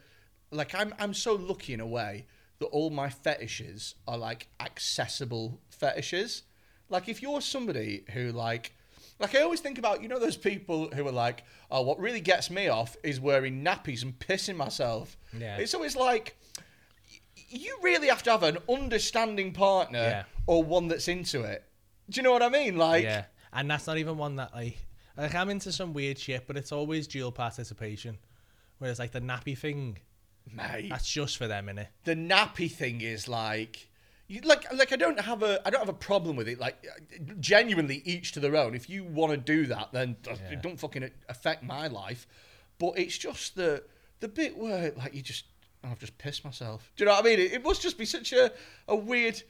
[0.50, 2.26] like I'm I'm so lucky in a way
[2.58, 6.42] that all my fetishes are like accessible fetishes.
[6.88, 8.74] Like if you're somebody who like.
[9.20, 12.20] Like I always think about, you know, those people who are like, "Oh, what really
[12.20, 15.58] gets me off is wearing nappies and pissing myself." Yeah.
[15.58, 16.36] It's always like,
[17.48, 20.24] you really have to have an understanding partner Yeah.
[20.46, 21.64] or one that's into it.
[22.08, 22.76] Do you know what I mean?
[22.76, 23.24] Like, yeah.
[23.52, 24.78] And that's not even one that like
[25.16, 28.18] like I'm into some weird shit, but it's always dual participation.
[28.78, 29.98] Whereas like the nappy thing,
[30.50, 31.88] mate, that's just for them, innit?
[32.04, 33.89] the nappy thing is like,
[34.30, 36.58] you, like, like I don't have a, I don't have a problem with it.
[36.60, 36.86] Like,
[37.40, 38.74] genuinely, each to their own.
[38.74, 40.34] If you want to do that, then Yeah.
[40.52, 42.26] it don't fucking affect my life.
[42.78, 43.82] But it's just the,
[44.20, 45.44] the bit where like you just,
[45.82, 46.90] I've just pissed myself.
[46.96, 47.40] Do you know what I mean?
[47.40, 48.52] It, it must just be such a,
[48.88, 49.42] a weird.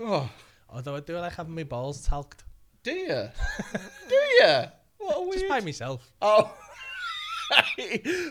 [0.00, 0.30] Oh,
[0.70, 2.44] Although I do like having my balls talked.
[2.82, 3.28] do you?
[4.08, 4.64] do you?
[4.98, 5.32] What a weird.
[5.34, 6.10] Just by myself.
[6.22, 6.54] Oh.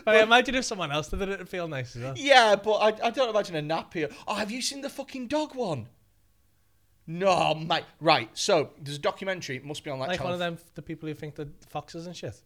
[0.04, 2.14] But I imagine if someone else did it, it'd feel nice as well.
[2.16, 4.12] Yeah, but I, I don't imagine a nappy.
[4.28, 5.88] Oh, have you seen the fucking dog one?
[7.10, 7.84] No, mate.
[8.00, 9.56] Right, so there's a documentary.
[9.56, 12.06] It must be on like, Like one of them, the people who think the foxes
[12.06, 12.40] and shit.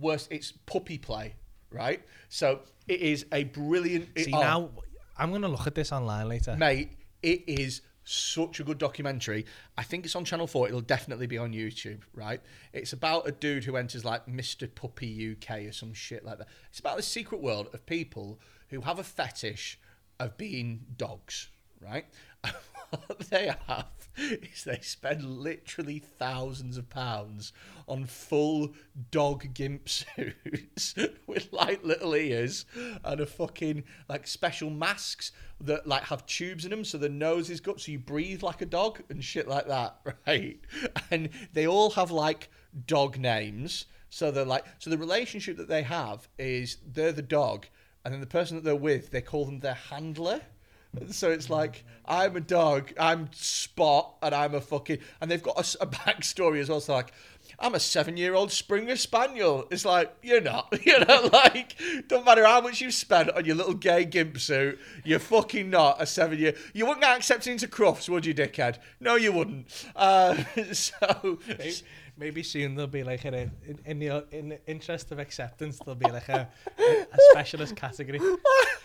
[0.00, 1.34] Worst, it's puppy play,
[1.70, 2.02] right?
[2.30, 4.08] So it is a brilliant.
[4.16, 4.70] it- See oh, now,
[5.18, 6.56] I'm gonna look at this online later.
[6.56, 9.44] mate, it is such a good documentary.
[9.76, 10.68] I think it's on Channel 4.
[10.68, 12.40] It'll definitely be on YouTube, right?
[12.72, 14.72] It's about a dude who enters like Mr.
[14.74, 16.48] Puppy UK or some shit like that.
[16.70, 19.78] It's about the secret world of people who have a fetish
[20.18, 21.48] of being dogs,
[21.82, 22.06] right?
[23.30, 23.86] they have
[24.16, 27.52] is they spend literally thousands of pounds
[27.88, 28.72] on full
[29.10, 30.94] dog gimp suits
[31.26, 32.64] with like little ears
[33.04, 37.50] and a fucking like special masks that like have tubes in them so the nose
[37.50, 40.60] is good so you breathe like a dog and shit like that right?
[41.10, 42.50] And they all have like
[42.86, 43.86] dog names.
[44.10, 47.66] So they're like so the relationship that they have is they're the dog
[48.04, 50.40] and then the person that they're with they call them their handler
[51.10, 55.58] so it's like I'm a dog, I'm Spot, and I'm a fucking, and they've got
[55.80, 56.80] a backstory as well.
[56.80, 57.12] So like,
[57.58, 59.66] I'm a seven-year-old Springer Spaniel.
[59.70, 61.76] It's like you're not, you know, like
[62.08, 66.00] don't matter how much you've spent on your little gay gimp suit, you're fucking not
[66.00, 66.54] a seven-year.
[66.72, 68.78] You wouldn't get accepted into Crufts, would you, dickhead?
[69.00, 69.66] No, you wouldn't.
[69.96, 70.42] Uh,
[70.72, 71.74] so Maybe,
[72.16, 75.94] maybe soon there'll be like a, in, in the in the interest of acceptance, there'll
[75.98, 78.20] be like a, a specialist category.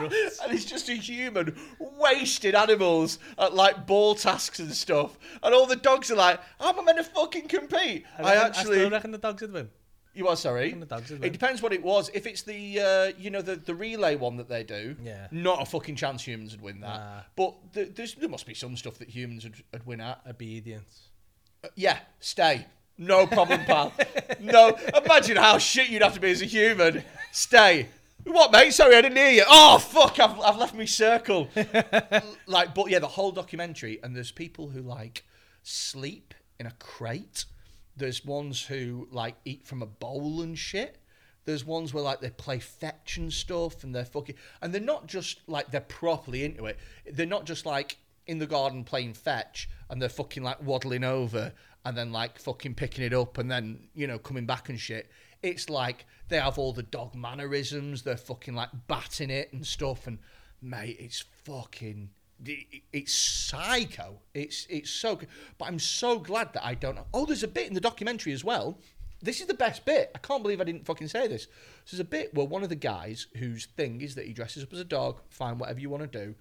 [0.42, 5.18] And it's just a human wasted animals at like ball tasks and stuff.
[5.42, 8.04] And all the dogs are like, how am I meant to fucking compete?
[8.18, 8.76] I, reckon- I actually.
[8.78, 9.70] still reckon the dogs would win.
[10.14, 10.72] You are sorry.
[10.72, 12.10] the It depends what it was.
[12.14, 15.26] If it's the uh, you know the, the relay one that they do, Yeah.
[15.30, 16.96] not a fucking chance humans would win that.
[16.96, 17.20] Nah.
[17.36, 20.20] But th- there's, there must be some stuff that humans would, would win at.
[20.26, 21.08] Obedience.
[21.62, 22.64] Uh, yeah, stay.
[22.96, 23.92] No problem, pal.
[24.40, 27.04] no, imagine how shit you'd have to be as a human.
[27.30, 27.88] Stay.
[28.26, 28.74] What, mate?
[28.74, 29.44] Sorry, I didn't hear you.
[29.46, 30.18] Oh, fuck!
[30.18, 31.48] I've, I've left me circle.
[32.46, 35.24] like, but yeah, the whole documentary, and there's people who like
[35.62, 37.44] sleep in a crate.
[37.96, 40.98] There's ones who like eat from a bowl and shit.
[41.44, 45.06] There's ones where like they play fetch and stuff, and they're fucking, and they're not
[45.06, 46.78] just like they're properly into it.
[47.10, 47.96] They're not just like
[48.26, 51.52] in the garden playing fetch, and they're fucking like waddling over
[51.84, 55.08] and then like fucking picking it up and then you know coming back and shit.
[55.46, 58.02] It's like they have all the dog mannerisms.
[58.02, 60.06] They're fucking like batting it and stuff.
[60.06, 60.18] And
[60.60, 62.10] mate, it's fucking.
[62.92, 64.18] It's psycho.
[64.34, 65.18] It's it's so.
[65.56, 67.06] But I'm so glad that I don't know.
[67.14, 68.78] Oh, there's a bit in the documentary as well.
[69.22, 70.10] This is the best bit.
[70.14, 71.46] I can't believe I didn't fucking say this.
[71.90, 74.72] There's a bit where one of the guys whose thing is that he dresses up
[74.72, 76.34] as a dog, fine, whatever you want to do,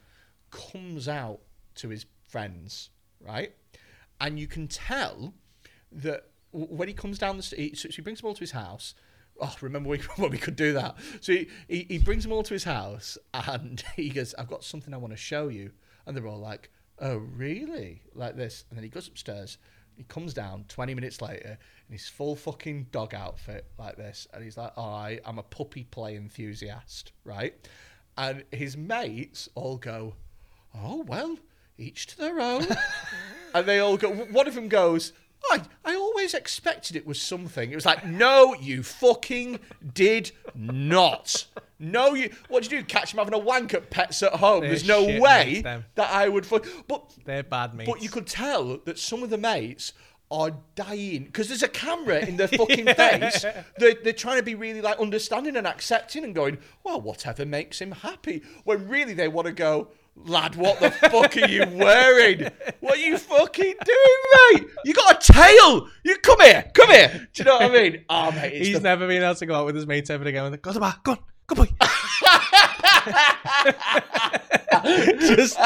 [0.51, 1.39] comes out
[1.75, 2.89] to his friends,
[3.21, 3.53] right?
[4.19, 5.33] And you can tell
[5.91, 8.95] that when he comes down the street, so he brings them all to his house.
[9.39, 10.95] Oh, remember we, when we could do that?
[11.21, 14.63] So he, he, he brings them all to his house and he goes, I've got
[14.63, 15.71] something I want to show you.
[16.05, 18.03] And they're all like, Oh, really?
[18.13, 18.65] Like this.
[18.69, 19.57] And then he goes upstairs.
[19.95, 24.27] He comes down 20 minutes later in his full fucking dog outfit like this.
[24.33, 27.53] And he's like, oh, I, I'm a puppy play enthusiast, right?
[28.17, 30.15] And his mates all go,
[30.77, 31.37] Oh, well,
[31.77, 32.65] each to their own.
[33.53, 35.13] and they all go, one of them goes,
[35.49, 37.71] I, I always expected it was something.
[37.71, 39.59] It was like, no, you fucking
[39.93, 41.45] did not.
[41.77, 42.29] No, you.
[42.47, 42.85] What did you do?
[42.85, 44.61] Catch him having a wank at pets at home?
[44.61, 45.85] They're There's no shit way mates, them.
[45.95, 46.45] that I would.
[46.45, 47.89] Fu- but They're bad mates.
[47.91, 49.91] but you could tell that some of the mates
[50.31, 53.45] are dying because there's a camera in their fucking face.
[53.77, 57.79] They're, they're trying to be really like understanding and accepting and going, well, whatever makes
[57.81, 58.41] him happy.
[58.63, 62.49] When really they want to go, lad, what the fuck are you wearing?
[62.79, 64.67] What are you fucking doing, mate?
[64.85, 65.87] You got a tail.
[66.03, 67.27] You come here, come here.
[67.33, 68.05] Do you know what I mean?
[68.09, 70.51] Oh, mate, He's the never been able to go out with his mates ever again.
[70.61, 70.95] Go to the bar.
[71.03, 71.19] Go on.
[71.47, 71.67] Good boy.
[75.19, 75.57] Just,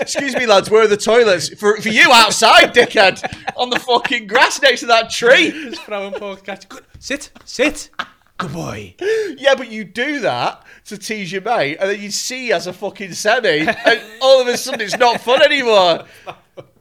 [0.00, 1.48] excuse me, lads, where are the toilets?
[1.48, 3.22] For, for you outside, dickhead,
[3.56, 5.50] on the fucking grass next to that tree.
[5.50, 6.68] Just throwing pork catch.
[6.68, 6.84] Good.
[6.98, 7.30] Sit.
[7.44, 7.90] Sit.
[8.38, 8.94] Good boy.
[9.36, 12.72] Yeah, but you do that to tease your mate, and then you see as a
[12.72, 16.04] fucking semi, and all of a sudden it's not fun anymore.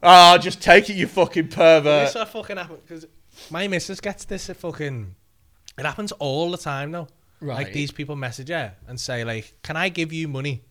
[0.04, 2.08] Ah, just take it, you fucking pervert.
[2.08, 3.08] This what fucking happen because
[3.50, 5.16] my missus gets this at fucking.
[5.78, 7.08] It happens all the time now.
[7.42, 7.56] Right.
[7.66, 10.64] Like these people message her and say like, "Can I give you money?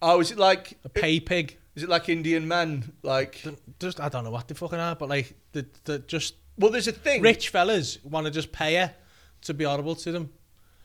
[0.00, 2.92] Oh, is it like A pay pig." is it like Indian men?
[3.02, 3.44] Like,
[3.78, 6.88] Just I don't know what they fucking are, but like the the just well, there's
[6.88, 7.20] a thing.
[7.22, 8.94] rich fellas want to just pay her
[9.42, 10.30] to be audible to them.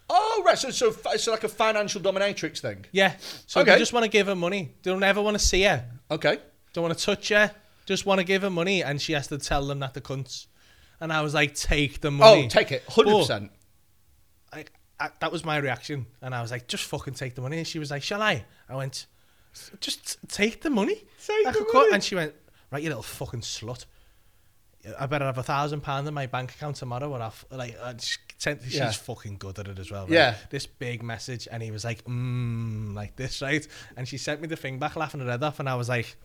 [0.09, 0.57] Oh, right.
[0.57, 2.85] So, so, so like a financial dominatrix thing.
[2.91, 3.15] Yeah.
[3.47, 3.71] So Okay.
[3.71, 4.73] they just want to give her money.
[4.83, 5.85] They don't ever want to see her.
[6.09, 6.37] Okay.
[6.73, 7.51] Don't want to touch her.
[7.85, 10.45] Just want to give her money, and she has to tell them that the cunts.
[10.99, 12.45] And I was like, take the money.
[12.45, 13.51] Oh, take it, hundred percent.
[14.53, 14.71] Like
[15.19, 17.57] that was my reaction, and I was like, just fucking take the money.
[17.57, 18.45] And she was like, shall I?
[18.69, 19.07] I went,
[19.79, 21.03] just take the money.
[21.25, 21.89] Take the money.
[21.93, 22.33] And she went,
[22.69, 23.85] right, you little fucking slut.
[24.99, 27.93] I better have a thousand pound in my bank account tomorrow, or I've like uh,
[27.99, 28.91] she sent, she's Yeah.
[28.91, 30.03] fucking good at it as well.
[30.03, 30.13] right?
[30.13, 30.35] Yeah.
[30.49, 33.65] this big message, and he was like, mmm, like this, right?
[33.95, 36.15] And she sent me the thing back, laughing her head off, and I was like,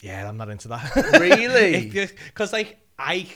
[0.00, 0.90] yeah, I'm not into that.
[1.20, 1.88] Really?
[1.88, 3.28] Because like I.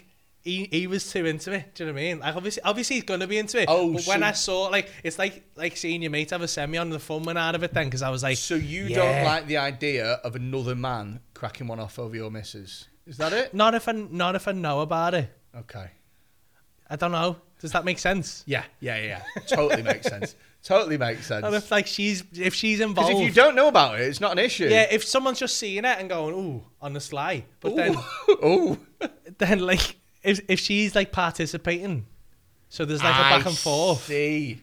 [0.44, 1.74] He, he was too into it.
[1.74, 2.18] Do you know what I mean?
[2.20, 3.66] Like obviously, obviously he's gonna be into it.
[3.68, 6.78] Oh, but when I saw like it's like like seeing your mate have a semi
[6.78, 8.96] on the fun went out of it then because I was like, So you yeah.
[8.96, 12.86] don't like the idea of another man cracking one off over your missus?
[13.04, 13.52] Is that it?
[13.52, 15.30] Not if I not if I know about it.
[15.54, 15.90] Okay.
[16.88, 17.36] I don't know.
[17.60, 18.44] Does that make sense?
[18.46, 19.22] Yeah, yeah, yeah.
[19.48, 20.34] totally makes sense.
[20.64, 21.46] Totally makes sense.
[21.46, 24.20] And if like she's if she's Because involved, if you don't know about it, it's
[24.20, 24.66] not an issue.
[24.66, 27.94] yeah, if someone's just seeing it and going ooh on the sly, but then
[28.42, 28.76] oh,
[29.38, 32.06] then like if if she's like participating,
[32.68, 34.60] so there's like a back and forth, See,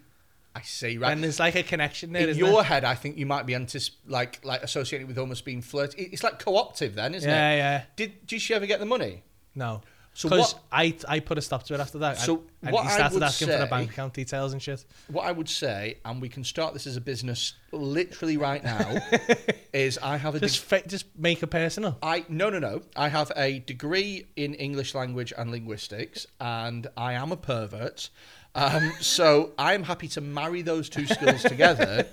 [0.54, 0.98] I see.
[0.98, 1.14] Right.
[1.14, 2.24] and there's like a connection there.
[2.24, 2.64] in isn't your there?
[2.64, 6.04] head, I think you might be antis- like like associated with almost being flirty.
[6.12, 7.34] It's like co-optive, then, isn't it?
[7.34, 9.24] yeah, yeah, Did did she ever get the money?
[9.56, 9.82] no.
[10.18, 12.18] So Because what- I I put a stop to it after that.
[12.18, 14.86] So what he I started would asking for the say- bank account details and shit.
[15.10, 18.98] What I would say, and we can start this as a business literally right now,
[19.74, 21.98] is I have a Just fa- just make it personal.
[22.02, 22.82] I no no no.
[22.96, 28.10] I have a degree in English language and linguistics, and I am a pervert.
[28.56, 32.06] Um, so I'm happy to marry those two skills together.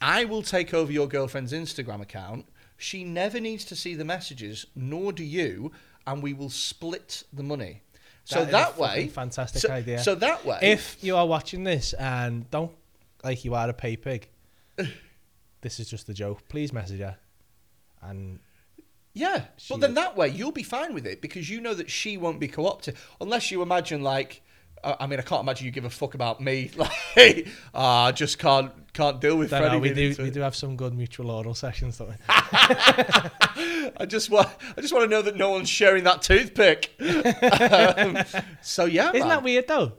[0.00, 2.46] I will take over your girlfriend's Instagram account.
[2.78, 5.72] She never needs to see the messages, nor do you,
[6.06, 7.82] and we will split the money.
[8.24, 10.02] So That is that fucking way, fantastic so, idea.
[10.02, 12.72] So that way, If you are watching this and don't
[13.24, 14.28] like you are a pay pig,
[15.60, 16.48] this is just a joke.
[16.48, 17.16] Please message her.
[18.02, 18.38] And
[19.14, 22.16] Yeah, but then that way you'll be fine with it because you know that she
[22.16, 24.42] won't be co-opted unless you imagine like.
[24.82, 26.70] I mean, I can't imagine you give a fuck about me.
[27.16, 29.66] Like, I just can't can't deal with Freddy.
[29.74, 32.14] know, we do we do have some good mutual oral sessions, don't we?
[32.28, 36.94] I just want I just want to know that no one's sharing that toothpick.
[37.00, 38.18] um,
[38.62, 39.28] so yeah, Isn't man.
[39.28, 39.92] that weird though?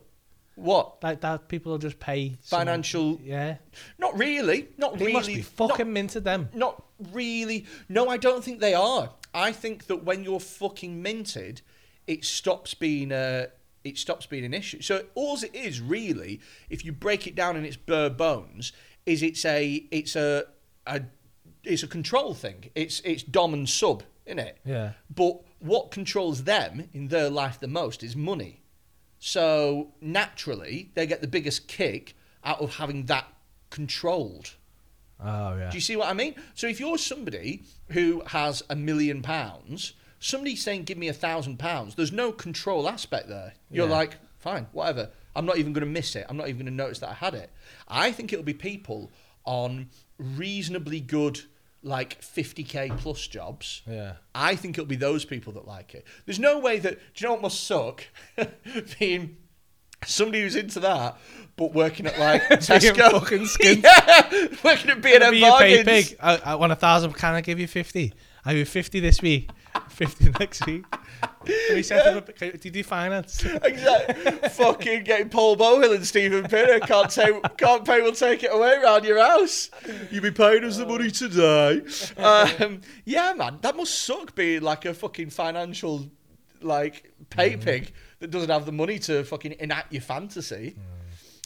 [0.56, 3.20] what Like that people will just pay someone- financial?
[3.24, 3.58] Yeah,
[3.98, 4.68] Not really.
[4.78, 5.14] Not they really.
[5.14, 6.50] must be not- fucking minted them.
[6.54, 7.66] Not really.
[7.90, 9.10] No, I don't think they are.
[9.34, 11.62] I think that when you're fucking minted,
[12.06, 13.48] it stops being a
[13.84, 14.82] it stops being an issue.
[14.82, 18.74] So all it is really, if you break it down in its bare bones,
[19.06, 20.46] is it's a it's a,
[20.86, 21.02] a
[21.64, 22.70] it's a control thing.
[22.76, 24.58] It's it's dom and sub, isn't it?
[24.66, 24.92] Yeah.
[25.14, 28.62] But what controls them in their life the most is money.
[29.20, 33.28] So naturally, they get the biggest kick out of having that
[33.70, 34.56] controlled.
[35.24, 35.70] Oh yeah.
[35.70, 36.36] Do you see what I mean?
[36.56, 41.58] So if you're somebody who has a million pounds, somebody saying give me a thousand
[41.60, 43.56] pounds, there's no control aspect there.
[43.70, 43.94] You're Yeah.
[43.96, 45.10] like, fine, whatever.
[45.36, 46.26] I'm not even going to miss it.
[46.30, 47.52] I'm not even going to notice that I had it.
[47.88, 49.12] I think it'll be people
[49.46, 51.42] on reasonably good,
[51.84, 53.82] like 50k plus jobs.
[53.90, 54.14] Yeah.
[54.36, 56.06] I think it'll be those people that like it.
[56.26, 56.96] There's no way that.
[56.96, 58.04] Do you know what must suck?
[59.00, 59.38] Being
[60.06, 61.18] somebody who's into that,
[61.56, 63.12] but working at like Tesco.
[63.12, 63.84] fucking skint.
[63.84, 66.10] yeah, working at B and M Be a pay bargains.
[66.10, 66.18] pig.
[66.22, 67.14] I, I want a thousand.
[67.14, 68.14] Can I give you fifty?
[68.46, 69.50] I give you fifty this week.
[70.02, 70.84] Fifty next week.
[71.46, 72.28] Can we set up?
[72.28, 73.46] a- Can, you finance?
[73.46, 74.50] Exactly.
[74.50, 78.02] Fucking getting Paul Bohill and Stephen Pinner can't take, can't pay.
[78.02, 79.70] We'll take it away around your house.
[80.10, 81.82] You'll be paying us the money today.
[82.18, 86.10] Um, yeah, man, that must suck being like a fucking financial
[86.62, 90.76] like pay pig that doesn't have the money to fucking enact your fantasy.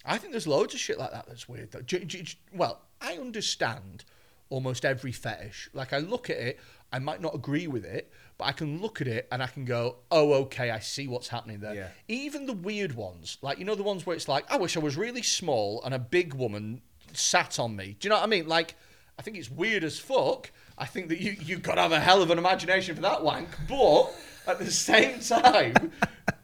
[0.06, 1.72] I think there's loads of shit like that that's weird.
[1.72, 1.82] Though.
[1.82, 4.06] Do- do- do- well, I understand
[4.49, 5.70] almost every fetish.
[5.74, 6.60] Like I look at it,
[6.93, 9.65] I might not agree with it, but I can look at it and I can
[9.65, 11.88] go, "Oh, okay, I see what's happening there." Yeah.
[12.07, 14.79] Even the weird ones, like you know the ones where it's like, "I wish I
[14.79, 16.81] was really small and a big woman
[17.13, 18.47] sat on me." Do you know what I mean?
[18.47, 18.75] Like,
[19.17, 20.51] I think it's weird as fuck.
[20.77, 23.23] I think that you you've got to have a hell of an imagination for that
[23.23, 24.13] wank, but
[24.47, 25.91] at the same time,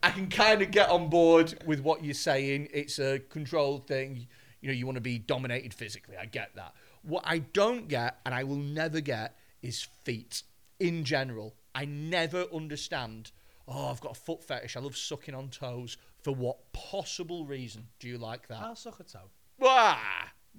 [0.01, 2.69] I can kind of get on board with what you're saying.
[2.73, 4.27] It's a controlled thing.
[4.61, 6.15] You know, you want to be dominated physically.
[6.17, 6.73] I get that.
[7.03, 10.43] What I don't get, and I will never get, is feet
[10.79, 11.55] in general.
[11.73, 13.31] I never understand.
[13.67, 14.75] Oh, I've got a foot fetish.
[14.75, 15.97] I love sucking on toes.
[16.21, 18.59] For what possible reason do you like that?
[18.61, 19.29] I'll suck a toe.
[19.59, 19.97] Wah!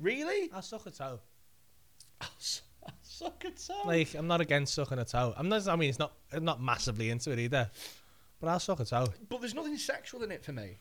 [0.01, 0.51] Really?
[0.53, 1.21] I'll suck a toe.
[2.21, 2.29] I'll
[3.03, 3.83] suck a toe.
[3.85, 5.35] Like I'm not against sucking a toe.
[5.37, 5.69] I'm not.
[5.69, 6.15] I mean, it's not.
[6.33, 7.71] I'm not massively into it either.
[8.41, 9.07] But I'll suck a toe.
[9.29, 10.79] But there's nothing sexual in it for me.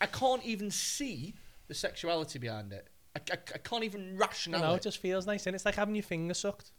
[0.00, 1.34] I can't even see
[1.68, 2.88] the sexuality behind it.
[3.14, 5.94] I, I, I can't even rationalize know, it just feels nice, and it's like having
[5.94, 6.72] your finger sucked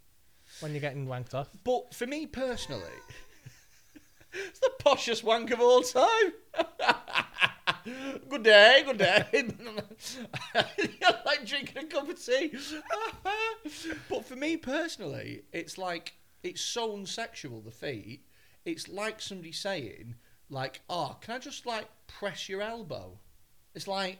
[0.59, 1.49] when you're getting wanked off.
[1.63, 2.83] But for me personally,
[4.33, 6.33] it's the poshest wank of all time.
[8.29, 9.25] good day, good day.
[10.53, 12.53] You're like drinking a cup of tea.
[14.09, 17.63] but for me personally, it's like it's so unsexual.
[17.63, 18.25] The feet.
[18.65, 20.15] It's like somebody saying,
[20.49, 23.19] like, "Oh, can I just like press your elbow?"
[23.75, 24.19] It's like,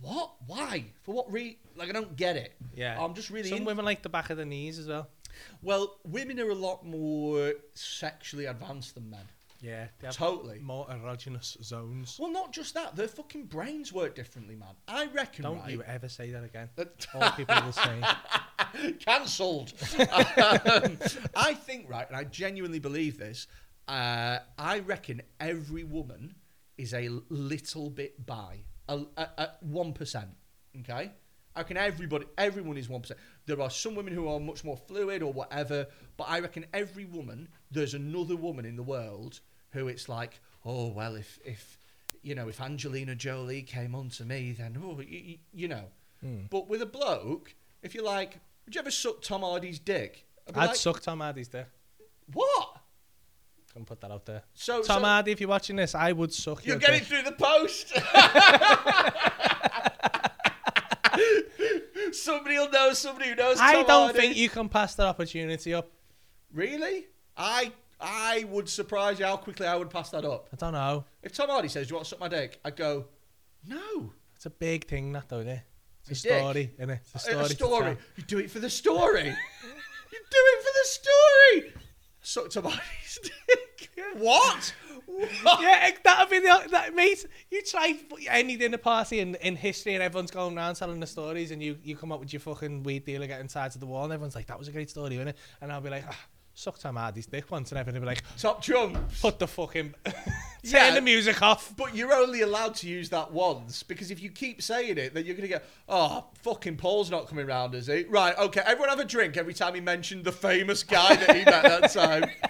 [0.00, 0.32] what?
[0.46, 0.84] Why?
[1.02, 1.56] For what reason?
[1.76, 2.54] Like, I don't get it.
[2.74, 3.02] Yeah.
[3.02, 3.48] I'm just really.
[3.48, 5.08] Some in- women like the back of the knees as well.
[5.62, 9.24] Well, women are a lot more sexually advanced than men.
[9.62, 10.58] Yeah, they have Totally.
[10.58, 12.16] more erogenous zones.
[12.18, 14.74] Well, not just that, their fucking brains work differently, man.
[14.88, 15.70] I reckon, Don't right?
[15.72, 16.70] you ever say that again.
[16.76, 18.00] that- All people will say.
[19.00, 19.72] Cancelled.
[19.98, 20.98] um,
[21.36, 23.46] I think, right, and I genuinely believe this.
[23.86, 26.36] Uh, I reckon every woman
[26.78, 30.30] is a little bit bi, a one percent.
[30.80, 31.10] Okay,
[31.60, 33.20] I reckon everybody, everyone is one percent.
[33.44, 35.86] There are some women who are much more fluid or whatever,
[36.16, 39.40] but I reckon every woman, there's another woman in the world
[39.72, 41.78] who it's like, oh well, if if
[42.22, 45.84] you know, if Angelina Jolie came on to me, then oh, you, you know.
[46.22, 46.44] Hmm.
[46.48, 50.26] But with a bloke, if you're like, would you ever suck Tom Hardy's dick?
[50.48, 51.66] I'd I'd like, suck Tom Hardy's dick.
[52.32, 52.78] What?
[53.74, 54.44] Can put that out there.
[54.54, 57.08] So, Tom so Hardy, if you're watching this, I would suck you're your getting dick.
[57.08, 57.92] through the post.
[62.14, 63.58] somebody will know somebody who knows.
[63.60, 64.18] I Tom don't Hardy.
[64.18, 64.40] think eh?
[64.40, 65.90] you can pass that opportunity up.
[66.52, 67.06] Really?
[67.36, 70.48] I I would surprise you how quickly I would pass that up.
[70.52, 71.04] I don't know.
[71.22, 73.06] If Tom Hardy says, "Do you want to suck my dick?" I'd go,
[73.66, 75.60] "No." It's a big thing, that though, isn't it?
[76.08, 76.38] It's a dick?
[76.38, 77.00] story, isn't it?
[77.02, 77.44] It's a A- story.
[77.44, 77.84] a to story.
[77.84, 77.96] tell.
[78.16, 79.24] You do it for the story.
[79.26, 81.82] you do it for the story.
[82.22, 83.90] Suck Tom Hardy's dick.
[84.16, 84.74] What?
[85.60, 87.26] Yeah, that'd be the that mate.
[87.50, 87.98] You try
[88.28, 91.76] any dinner party in, in history, and everyone's going around telling the stories, and you,
[91.82, 94.34] you come up with your fucking weed dealer getting tied to the wall, and everyone's
[94.34, 96.18] like, "That was a great story, wasn't it?" And I'll be like, ah,
[96.54, 98.98] "Suck Tom Hardy's dick once," and everyone will be like, Top trump.
[99.20, 100.14] "Put the fucking turn
[100.62, 100.94] Yeah.
[100.94, 104.62] the music off." But you're only allowed to use that once because if you keep
[104.62, 108.04] saying it, then you're going to get, oh, fucking Paul's not coming round, is he?
[108.04, 111.44] Right, okay, everyone have a drink every time he mentioned the famous guy that he
[111.44, 112.30] met that time.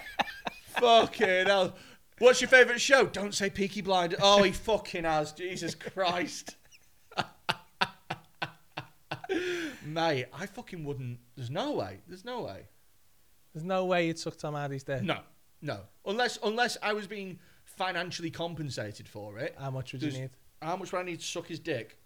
[0.79, 1.75] fucking hell.
[2.21, 3.07] What's your favourite show?
[3.07, 4.15] Don't say Peaky Blind.
[4.21, 5.31] Oh, he fucking has.
[5.31, 6.55] Jesus Christ.
[9.83, 11.17] Mate, I fucking wouldn't.
[11.35, 11.97] There's no way.
[12.07, 12.67] There's no way.
[13.53, 15.01] There's no way you'd suck Tom Hardy's dick.
[15.01, 15.17] No,
[15.63, 15.79] no.
[16.05, 19.55] Unless unless I was being financially compensated for it.
[19.59, 20.29] How much would you There's- need?
[20.61, 21.97] How much would I need to suck his dick?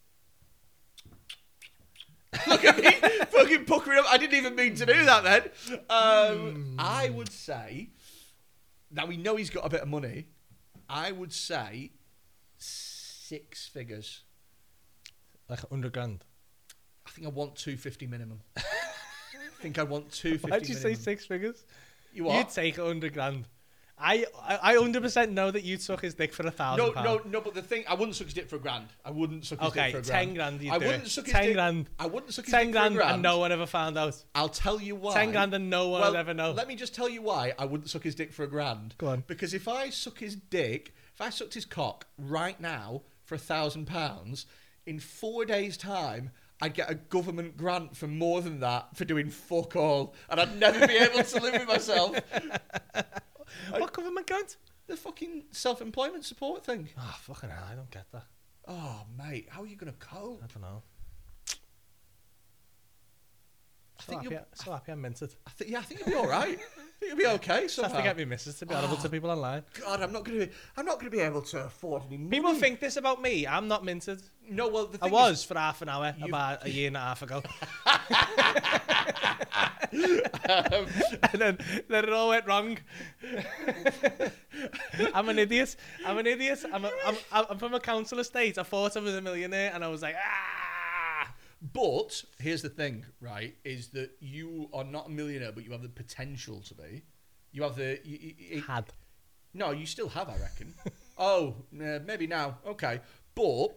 [2.47, 2.89] Look at me,
[3.32, 4.05] fucking puckering up.
[4.09, 5.80] I didn't even mean to do that then.
[5.89, 7.89] Um, I would say,
[8.95, 10.27] now we know he's got a bit of money.
[10.89, 11.91] I would say
[12.57, 14.23] six figures.
[15.49, 16.23] Like a hundred grand.
[17.05, 18.41] I think I want two fifty minimum.
[18.57, 18.61] I
[19.61, 20.49] think I want two fifty.
[20.49, 21.65] Why'd you say six figures?
[22.13, 22.37] You are.
[22.37, 23.47] You'd take a hundred grand.
[23.97, 27.05] I I hundred percent know that you'd suck his dick for a thousand No, pounds.
[27.25, 27.41] no, no.
[27.41, 28.87] But the thing, I wouldn't suck his dick for a grand.
[29.05, 30.27] I wouldn't suck his Okay, dick for a grand.
[30.27, 30.61] ten grand.
[30.61, 31.09] You'd I do wouldn't it.
[31.09, 31.53] suck his ten dick.
[31.53, 31.89] grand.
[31.97, 33.13] I wouldn't suck his Ten dick grand, for a grand.
[33.15, 34.21] and no one ever found out.
[34.35, 35.13] I'll tell you why.
[35.13, 36.51] Ten grand and no one well, will ever know.
[36.51, 38.95] Let me just tell you why I wouldn't suck his dick for a grand.
[38.97, 39.23] Go on.
[39.27, 43.39] Because if I suck his dick, if I sucked his cock right now for a
[43.39, 44.45] thousand pounds,
[44.85, 46.31] in four days' time,
[46.61, 50.59] I'd get a government grant for more than that for doing fuck all, and I'd
[50.59, 52.17] never be able to live with myself.
[53.71, 54.57] what government grant?
[54.87, 56.89] The fucking self-employment support thing.
[56.97, 57.63] Oh fucking hell!
[57.71, 58.25] I don't get that.
[58.67, 60.41] Oh, mate, how are you gonna cope?
[60.43, 60.83] I don't know.
[63.97, 64.45] I So think happy, you'll.
[64.53, 65.35] so happy I meant it.
[65.47, 66.59] I think, yeah, I think you'll be all right.
[66.59, 67.61] I think you'll be okay.
[67.63, 67.97] Just have Somehow.
[67.97, 69.63] to get me missus to be audible to people online.
[69.79, 70.49] God, I'm not gonna be.
[70.75, 72.29] I'm not gonna be able to afford any money.
[72.29, 73.47] People think this about me.
[73.47, 74.21] I'm not minted.
[74.49, 76.99] No, well, the I was for half an hour You've- about a year and a
[76.99, 77.41] half ago.
[79.91, 81.57] and then,
[81.89, 82.77] then it all went wrong.
[85.13, 85.75] I'm an idiot.
[86.05, 86.63] I'm an idiot.
[86.71, 87.15] I'm, a, I'm,
[87.49, 88.57] I'm from a council estate.
[88.57, 90.61] I thought I was a millionaire and I was like, ah.
[91.61, 93.55] But here's the thing, right?
[93.63, 97.03] Is that you are not a millionaire, but you have the potential to be.
[97.51, 97.99] You have the.
[98.03, 98.85] You, you- it- Had.
[99.53, 100.73] no, you still have, I reckon.
[101.17, 102.57] oh, uh, maybe now.
[102.67, 102.99] Okay,
[103.33, 103.67] but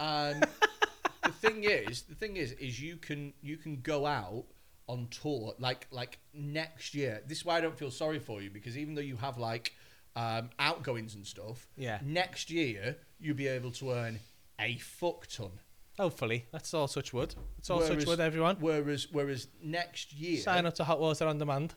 [0.00, 0.40] um,
[1.22, 4.44] the thing is, the thing is, is you can you can go out
[4.88, 7.22] on tour like like next year.
[7.26, 9.74] This is why I don't feel sorry for you because even though you have like
[10.16, 11.98] um, outgoings and stuff, Yeah.
[12.02, 14.18] next year you'll be able to earn
[14.58, 15.50] a fuck ton.
[15.98, 16.46] Hopefully.
[16.52, 17.34] That's all such wood.
[17.58, 18.56] It's all such wood, everyone.
[18.60, 21.74] Whereas, whereas next year, Sign up to Hot Water on Demand.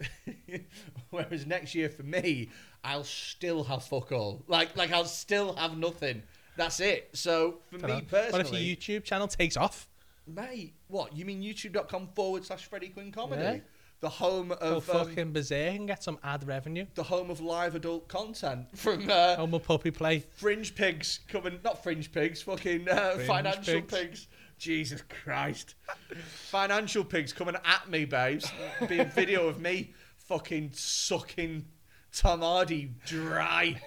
[1.10, 2.50] whereas next year for me,
[2.84, 4.44] I'll still have fuck all.
[4.48, 6.22] Like, like I'll still have nothing.
[6.56, 7.10] That's it.
[7.14, 8.32] So for me personally.
[8.32, 9.88] What if your YouTube channel takes off?
[10.28, 11.42] mate, what you mean?
[11.42, 13.58] YouTube.com forward slash Freddy Quinne comedy, Yeah.
[14.02, 16.86] The home of um, fucking berserk and get some ad revenue.
[16.96, 20.26] the home of live adult content from uh, Home of puppy play.
[20.36, 23.94] Fringe Pigs coming, not Fringe Pigs, fucking uh, Fringe Financial Pigs.
[23.94, 24.28] pigs.
[24.58, 25.76] Jesus Christ.
[26.16, 28.52] financial Pigs coming at me, babes.
[28.88, 31.66] Being video of me fucking sucking
[32.14, 33.82] Tom Hardy dry.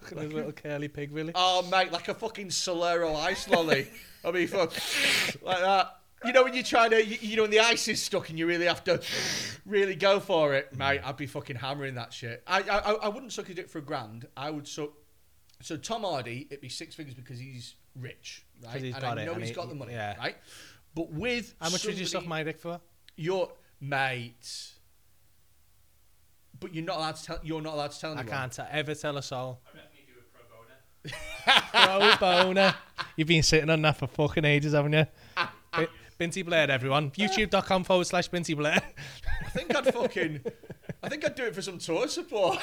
[0.00, 1.32] Fucking his little curly pig, really.
[1.34, 3.88] Oh, mate, like a fucking Solero ice lolly.
[4.24, 4.72] I mean, fuck,
[5.42, 5.98] like that.
[6.24, 8.38] You know when you're trying to, you, you know when the ice is stuck and
[8.38, 9.00] you really have to
[9.64, 10.78] really go for it, mm.
[10.78, 11.00] mate.
[11.04, 12.42] I'd be fucking hammering that shit.
[12.46, 14.26] I I, I- I wouldn't suck his dick for a grand.
[14.36, 14.90] I would suck.
[15.60, 18.72] So Tom Hardy, it'd be six figures because he's rich, right?
[18.72, 20.16] 'Cause he's and got I it, know and he's he- got the money, yeah.
[20.18, 20.36] right?
[20.94, 22.80] But with How much would you suck somebody- my dick for?
[23.16, 24.72] Your mate.
[26.60, 27.38] But you're not allowed to tell.
[27.44, 28.36] You're not allowed to tell I anyone.
[28.38, 29.60] can't t- ever tell a soul.
[29.72, 32.18] I reckon you do it pro bono.
[32.20, 32.74] Pro boner.
[33.16, 35.06] You've been sitting on that for fucking ages, haven't you?
[36.18, 37.12] Binty Blair, everyone.
[37.12, 38.82] YouTube.com forward slash Binty Blair.
[39.46, 40.40] I think I'd fucking.
[41.02, 42.58] I think I'd do it for some tour support.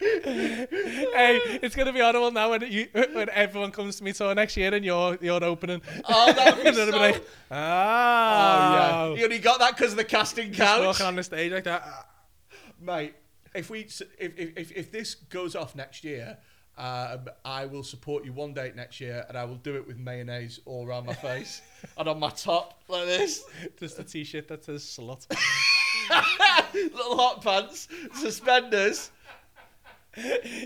[0.00, 4.56] hey, it's gonna be horrible now when you when everyone comes to me tour next
[4.56, 5.80] year and you're you're opening.
[6.08, 6.86] Oh, that would be so.
[6.92, 7.16] be like,
[7.50, 11.16] Oh oh, yeah, you only got that because of the casting Just couch, walking on
[11.16, 11.86] the stage like that.
[12.80, 13.14] mate.
[13.54, 16.38] If we if if, if this goes off next year,
[16.78, 19.98] um, I will support you one date next year, and I will do it with
[19.98, 21.60] mayonnaise all around my face
[21.98, 23.44] and on my top like this,
[23.78, 25.26] Just a t-shirt that says slut.
[26.74, 29.10] little hot pants, suspenders.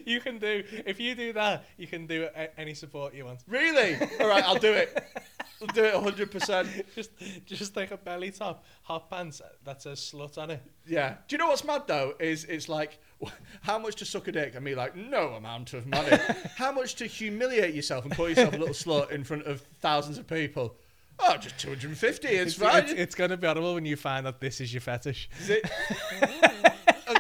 [0.05, 3.41] you can do if you do that, you can do any support you want.
[3.49, 3.97] Really?
[4.21, 5.03] All right, I'll do it.
[5.75, 6.69] Do it hundred percent.
[6.95, 7.11] Just
[7.47, 10.63] just like a belly top, hot pants that says slut on it.
[10.87, 11.15] Yeah.
[11.29, 12.15] Do you know what's mad though?
[12.19, 12.99] Is it's like
[13.63, 14.55] how much to suck a dick?
[14.57, 16.17] I mean, like no amount of money.
[16.57, 20.19] how much to humiliate yourself and call yourself a little slut in front of thousands
[20.19, 20.77] of people?
[21.19, 22.29] Oh, just two hundred and fifty.
[22.29, 22.83] It's, It's, fine.
[22.85, 25.29] it's, it's gonna be horrible when you find that this is your fetish.
[25.41, 25.71] Is it?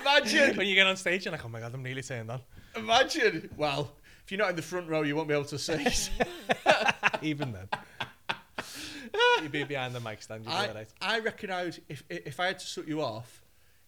[0.00, 2.40] imagine, When you get on stage, you're like, oh my god, I'm nearly saying that.
[2.76, 3.50] imagine.
[3.56, 3.92] Well,
[4.24, 5.86] if you're not in the front row, you won't be able to see.
[7.22, 7.68] Even then.
[9.40, 10.88] You'd be behind the mic stand, you'd be I, alright.
[11.00, 13.42] I reckon I would if if I had to suck you off,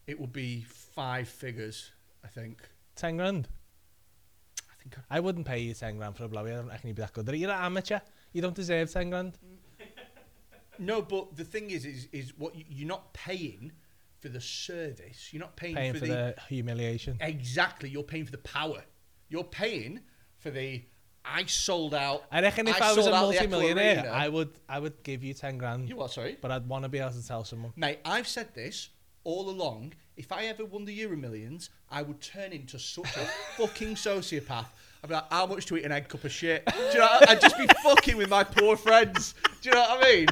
[0.07, 1.93] it would be five figures.
[2.25, 2.63] I think.
[2.97, 3.49] Ten grand.
[4.71, 4.97] I think.
[5.11, 6.53] I, I wouldn't pay you ten grand for a blowy.
[6.53, 7.29] I don't reckon you'd be that good.
[7.29, 8.01] You're an amateur.
[8.33, 9.39] You don't deserve ten grand.
[10.79, 13.73] no, but the thing is, is is what you, you're not paying
[14.21, 15.29] for the service.
[15.33, 17.19] You're not paying, Paying for, for the, the humiliation.
[17.21, 17.91] exactly.
[17.91, 18.83] You're paying for the power.
[19.29, 20.01] You're paying
[20.39, 20.83] for the.
[21.25, 22.25] I sold out.
[22.31, 25.03] I reckon if I, was a sold out the Echo multi-millionaire, I would I would
[25.03, 26.11] give you ten grand, You what?
[26.11, 27.73] Sorry, but I'd want to be able to tell someone.
[27.77, 28.01] mate.
[28.05, 28.91] I've said this
[29.25, 29.95] all along.
[30.17, 34.67] If I ever won the Euro Millions, I would turn into such a fucking sociopath.
[35.03, 36.65] I'd be like, how much to eat an egg cup of shit?
[36.67, 37.09] Do you know?
[37.29, 39.35] I'd just be fucking with my poor friends.
[39.61, 40.29] Do you know what I mean?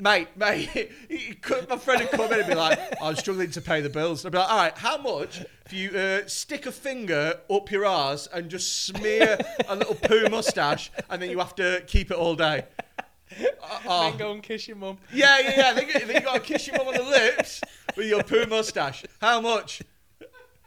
[0.00, 0.90] Mate, mate,
[1.42, 4.24] could- my friend would come in and be like, I'm struggling to pay the bills.
[4.24, 7.84] I'd be like, all right, how much if you uh, stick a finger up your
[7.84, 9.38] arse and just smear
[9.68, 12.64] a little poo mustache and then you have to keep it all day?
[13.38, 14.10] Uh, oh.
[14.10, 14.98] Then go and kiss your mum.
[15.12, 15.72] Yeah, yeah, yeah.
[15.74, 17.60] Then then you got to kiss your mum on the lips
[17.96, 19.04] with your poo mustache.
[19.20, 19.82] How much?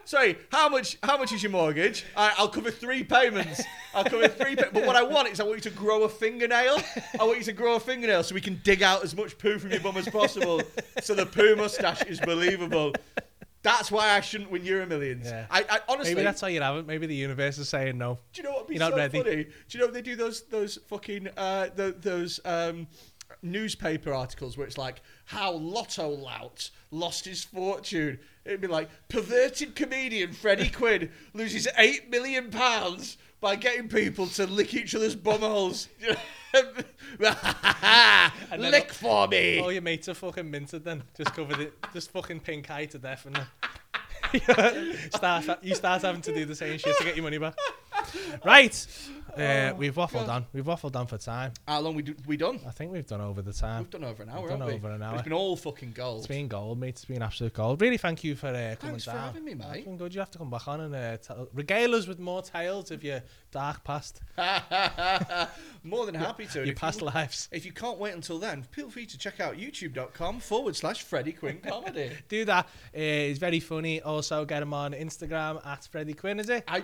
[0.05, 0.97] Sorry, how much?
[1.01, 2.05] How much is your mortgage?
[2.15, 3.61] All right, I'll cover three payments.
[3.93, 4.55] I'll cover three.
[4.55, 6.77] Pa- but what I want is I want you to grow a fingernail.
[7.19, 9.57] I want you to grow a fingernail so we can dig out as much poo
[9.59, 10.61] from your bum as possible.
[11.01, 12.93] So the poo mustache is believable.
[13.61, 15.25] That's why I shouldn't win Euro Millions.
[15.25, 15.45] Yeah.
[15.49, 16.15] I, I honestly.
[16.15, 16.85] Maybe that's how you have it.
[16.85, 18.19] Maybe the universe is saying no.
[18.33, 19.17] Do you know what be You're not so ready.
[19.23, 19.43] funny?
[19.45, 22.87] Do you know they do those those fucking uh, th those um,
[23.43, 28.19] newspaper articles where it's like how Lotto Lout lost his fortune?
[28.45, 34.47] It'd be like perverted comedian Freddy Quinne loses eight million pounds by getting people to
[34.47, 35.87] lick each other's bumholes.
[38.57, 39.59] lick for me.
[39.59, 41.03] All your mates are fucking minted then.
[41.17, 41.73] Just covered it.
[41.93, 43.47] Just fucking pink eye to death and then.
[45.11, 47.55] start, you start having to do the same shit to get your money back.
[48.45, 48.87] Right.
[49.37, 50.29] Uh, we've waffled God.
[50.29, 50.45] on.
[50.53, 51.53] We've waffled on for time.
[51.67, 52.59] How long we do, we done?
[52.67, 53.79] I think we've done over the time.
[53.83, 54.47] We've done over an hour.
[54.47, 54.73] done haven't we?
[54.73, 55.15] over an hour.
[55.15, 56.19] It's been all fucking gold.
[56.19, 56.89] It's been gold, mate.
[56.89, 57.81] It's been absolute gold.
[57.81, 59.23] Really, thank you for uh, coming Thanks for down.
[59.27, 59.67] having me, mate.
[59.77, 60.13] It's been good.
[60.13, 63.03] You have to come back on and uh, tell, regale us with more tales of
[63.03, 63.21] your
[63.51, 64.21] dark past,
[65.83, 66.59] More than happy to.
[66.59, 67.49] And your if past you- lives.
[67.51, 71.33] If you can't wait until then, feel free to check out youtube.com forward slash Freddy
[71.33, 72.11] Quinne Comedy.
[72.29, 72.65] Do that.
[72.65, 74.01] Uh, it's very funny.
[74.01, 76.63] Also, get him on Instagram at Freddy Quinne, is it?
[76.67, 76.83] I,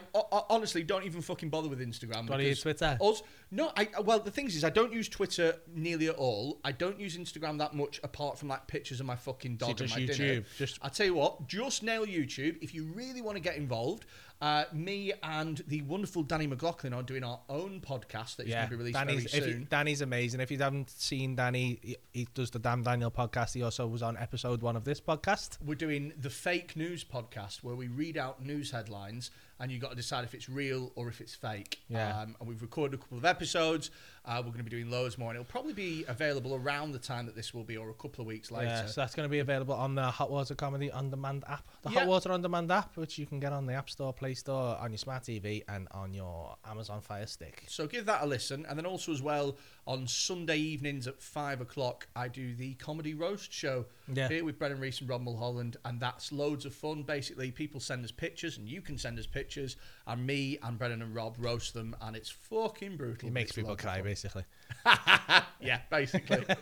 [0.50, 2.30] honestly don't even fucking bother with Instagram.
[2.30, 2.98] What do you because Twitter?
[3.02, 6.60] us- no, I well the thing is, is I don't use Twitter nearly at all.
[6.64, 9.70] I don't use Instagram that much apart from like pictures of my fucking So dog
[9.70, 10.44] and just my YouTube, dinner.
[10.58, 14.06] just- I tell you what, just nail YouTube if you really want to get involved.
[14.42, 18.64] Uh, me and the wonderful Danny McLaughlin are doing our own podcast that is going
[18.66, 19.68] to be released Danny's, very if you- soon.
[19.70, 20.40] Danny's amazing.
[20.40, 23.54] If you haven't seen Danny, he, he does the Damn Daniel podcast.
[23.54, 25.58] He also was on episode one of this podcast.
[25.66, 29.30] we're doing the fake news podcast where we read out news headlines
[29.60, 31.80] and you've got to decide if it's real or if it's fake.
[31.90, 32.22] Yeah.
[32.22, 33.92] Um, and we've recorded a couple of episodes.
[34.30, 37.00] Uh, we're going to be doing loads more, and it'll probably be available around the
[37.00, 38.68] time that this will be, or a couple of weeks later.
[38.70, 41.66] Yeah, so that's going to be available on the Hot Water Comedy On Demand app.
[41.82, 42.00] The Yeah.
[42.02, 44.78] Hot Water On Demand app, which you can get on the App Store, Play Store,
[44.78, 47.64] on your smart TV, and on your Amazon Fire Stick.
[47.68, 49.58] So give that a listen, and then also as well
[49.88, 54.28] on Sunday evenings at five o'clock, I do the comedy roast show Yeah.
[54.28, 57.02] here with Brennan Reece and Rob Mulholland, and that's loads of fun.
[57.02, 59.76] Basically, people send us pictures, and you can send us pictures,
[60.06, 63.28] and me and Brennan and Rob roast them, and it's fucking brutal.
[63.30, 64.04] It makes It's people cry, fun.
[64.22, 64.44] Basically.
[65.62, 66.46] yeah, basically.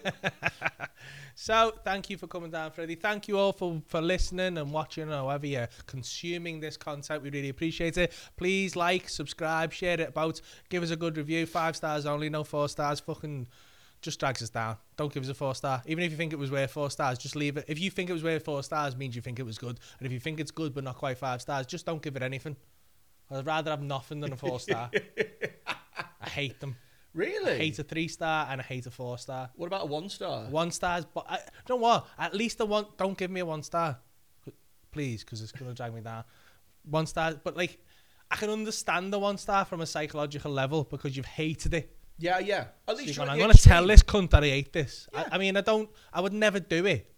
[1.39, 2.95] So, thank you for coming down, Freddy.
[2.95, 7.21] Thank you all for, for listening and watching, or however you're consuming this content.
[7.21, 8.11] We really appreciate it.
[8.37, 11.45] Please like, subscribe, share it about, give us a good review.
[11.45, 12.99] Five stars only, no four stars.
[13.01, 13.47] Fucking
[14.01, 14.77] just drags us down.
[14.95, 15.83] Don't give us a four star.
[15.85, 17.65] Even if you think it was worth four stars, just leave it.
[17.67, 19.79] If you think it was worth four stars, means you think it was good.
[19.99, 22.23] And if you think it's good but not quite five stars, just don't give it
[22.23, 22.55] anything.
[23.29, 24.89] I'd rather have nothing than a four star.
[25.67, 26.77] I hate them.
[27.17, 27.51] Really?
[27.53, 29.49] I hate a three star and I hate a four star.
[29.55, 30.45] What about a one star?
[30.49, 32.07] One stars, but I, you know what?
[32.17, 32.85] At least the one.
[32.97, 33.97] Don't give me a one star,
[34.91, 36.23] please, because it's gonna drag me down.
[36.83, 37.79] One star, but like,
[38.31, 41.97] I can understand the one star from a psychological level because you've hated it.
[42.19, 42.65] Yeah, yeah.
[42.87, 45.07] At So least you're going, I'm gonna tell this cunt that I hate this.
[45.13, 45.25] Yeah.
[45.31, 45.89] I, I mean, I don't.
[46.13, 47.13] I would never do it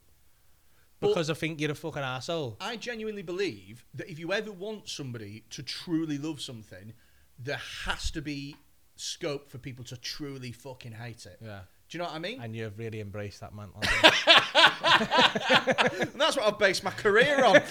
[0.99, 2.57] because I think you're a fucking asshole.
[2.59, 6.93] I genuinely believe that if you ever want somebody to truly love something,
[7.37, 8.55] there has to be
[8.99, 11.39] scope for people to truly fucking hate it.
[11.41, 11.61] Yeah.
[11.89, 12.41] Do you know what I mean?
[12.41, 13.69] And you've really embraced that man.
[13.73, 13.83] And
[16.19, 17.55] that's what I've based my career on.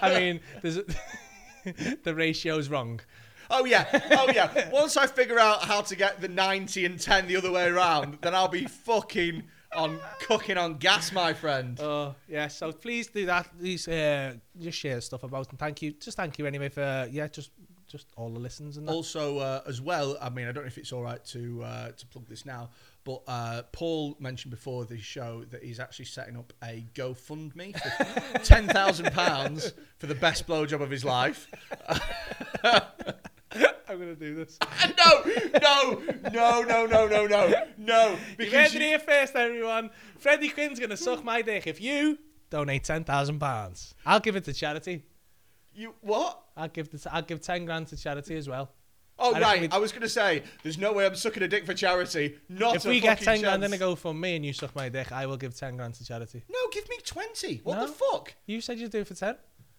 [0.00, 0.84] I mean, there's a,
[2.02, 3.00] the ratio's wrong.
[3.50, 4.70] oh yeah, oh yeah.
[4.70, 8.16] Once I figure out how to get the 90 and 10 the other way around,
[8.22, 9.42] then I'll be fucking
[9.76, 11.78] on cooking on gas, my friend.
[11.78, 13.50] Oh yeah, so please do that.
[13.58, 15.92] Please uh, just share stuff about and thank you.
[15.92, 17.50] Just thank you anyway for yeah, just
[17.86, 18.92] just all the listens and that.
[18.92, 21.90] Also, uh, as well, I mean, I don't know if it's all right to uh,
[21.92, 22.70] to plug this now,
[23.04, 28.38] but uh, Paul mentioned before the show that he's actually setting up a GoFundMe for
[28.44, 31.48] ten thousand pounds for the best blowjob of his life.
[33.88, 34.58] I'm gonna do this.
[34.98, 35.22] no,
[35.62, 36.00] no,
[36.32, 38.10] no, no, no, no, no, no.
[38.10, 39.90] You Because heard it here first, everyone.
[40.18, 41.66] Freddy Quinne's gonna suck my dick.
[41.66, 42.18] If you
[42.50, 45.04] donate ten thousand pounds, I'll give it to charity.
[45.76, 46.40] You what?
[46.56, 48.70] I'll give the I'll give ten grand to charity as well.
[49.18, 51.72] Oh I right, I was gonna say, there's no way I'm sucking a dick for
[51.74, 52.36] charity.
[52.48, 53.64] Not if a we get ten grand chance.
[53.64, 55.94] in a go for me and you suck my dick, I will give ten grand
[55.94, 56.42] to charity.
[56.50, 57.60] No, give me twenty.
[57.64, 57.86] What No.
[57.86, 58.34] the fuck?
[58.46, 59.36] You said you'd do it for ten.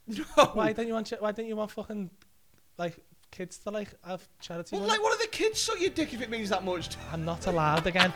[0.08, 0.24] No.
[0.54, 1.12] Why don't you want?
[1.20, 2.10] Why don't you want fucking
[2.78, 2.98] like
[3.32, 4.76] kids to like have charity?
[4.78, 4.94] Well, money?
[4.98, 6.96] like, what are the kids suck your dick if it means that much?
[7.12, 8.14] I'm not allowed again.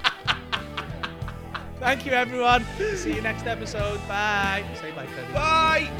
[1.79, 2.63] Thank you, everyone.
[2.95, 3.99] See you next episode.
[4.07, 4.63] Bye.
[4.79, 5.33] Say bye, Freddy.
[5.33, 5.91] Bye.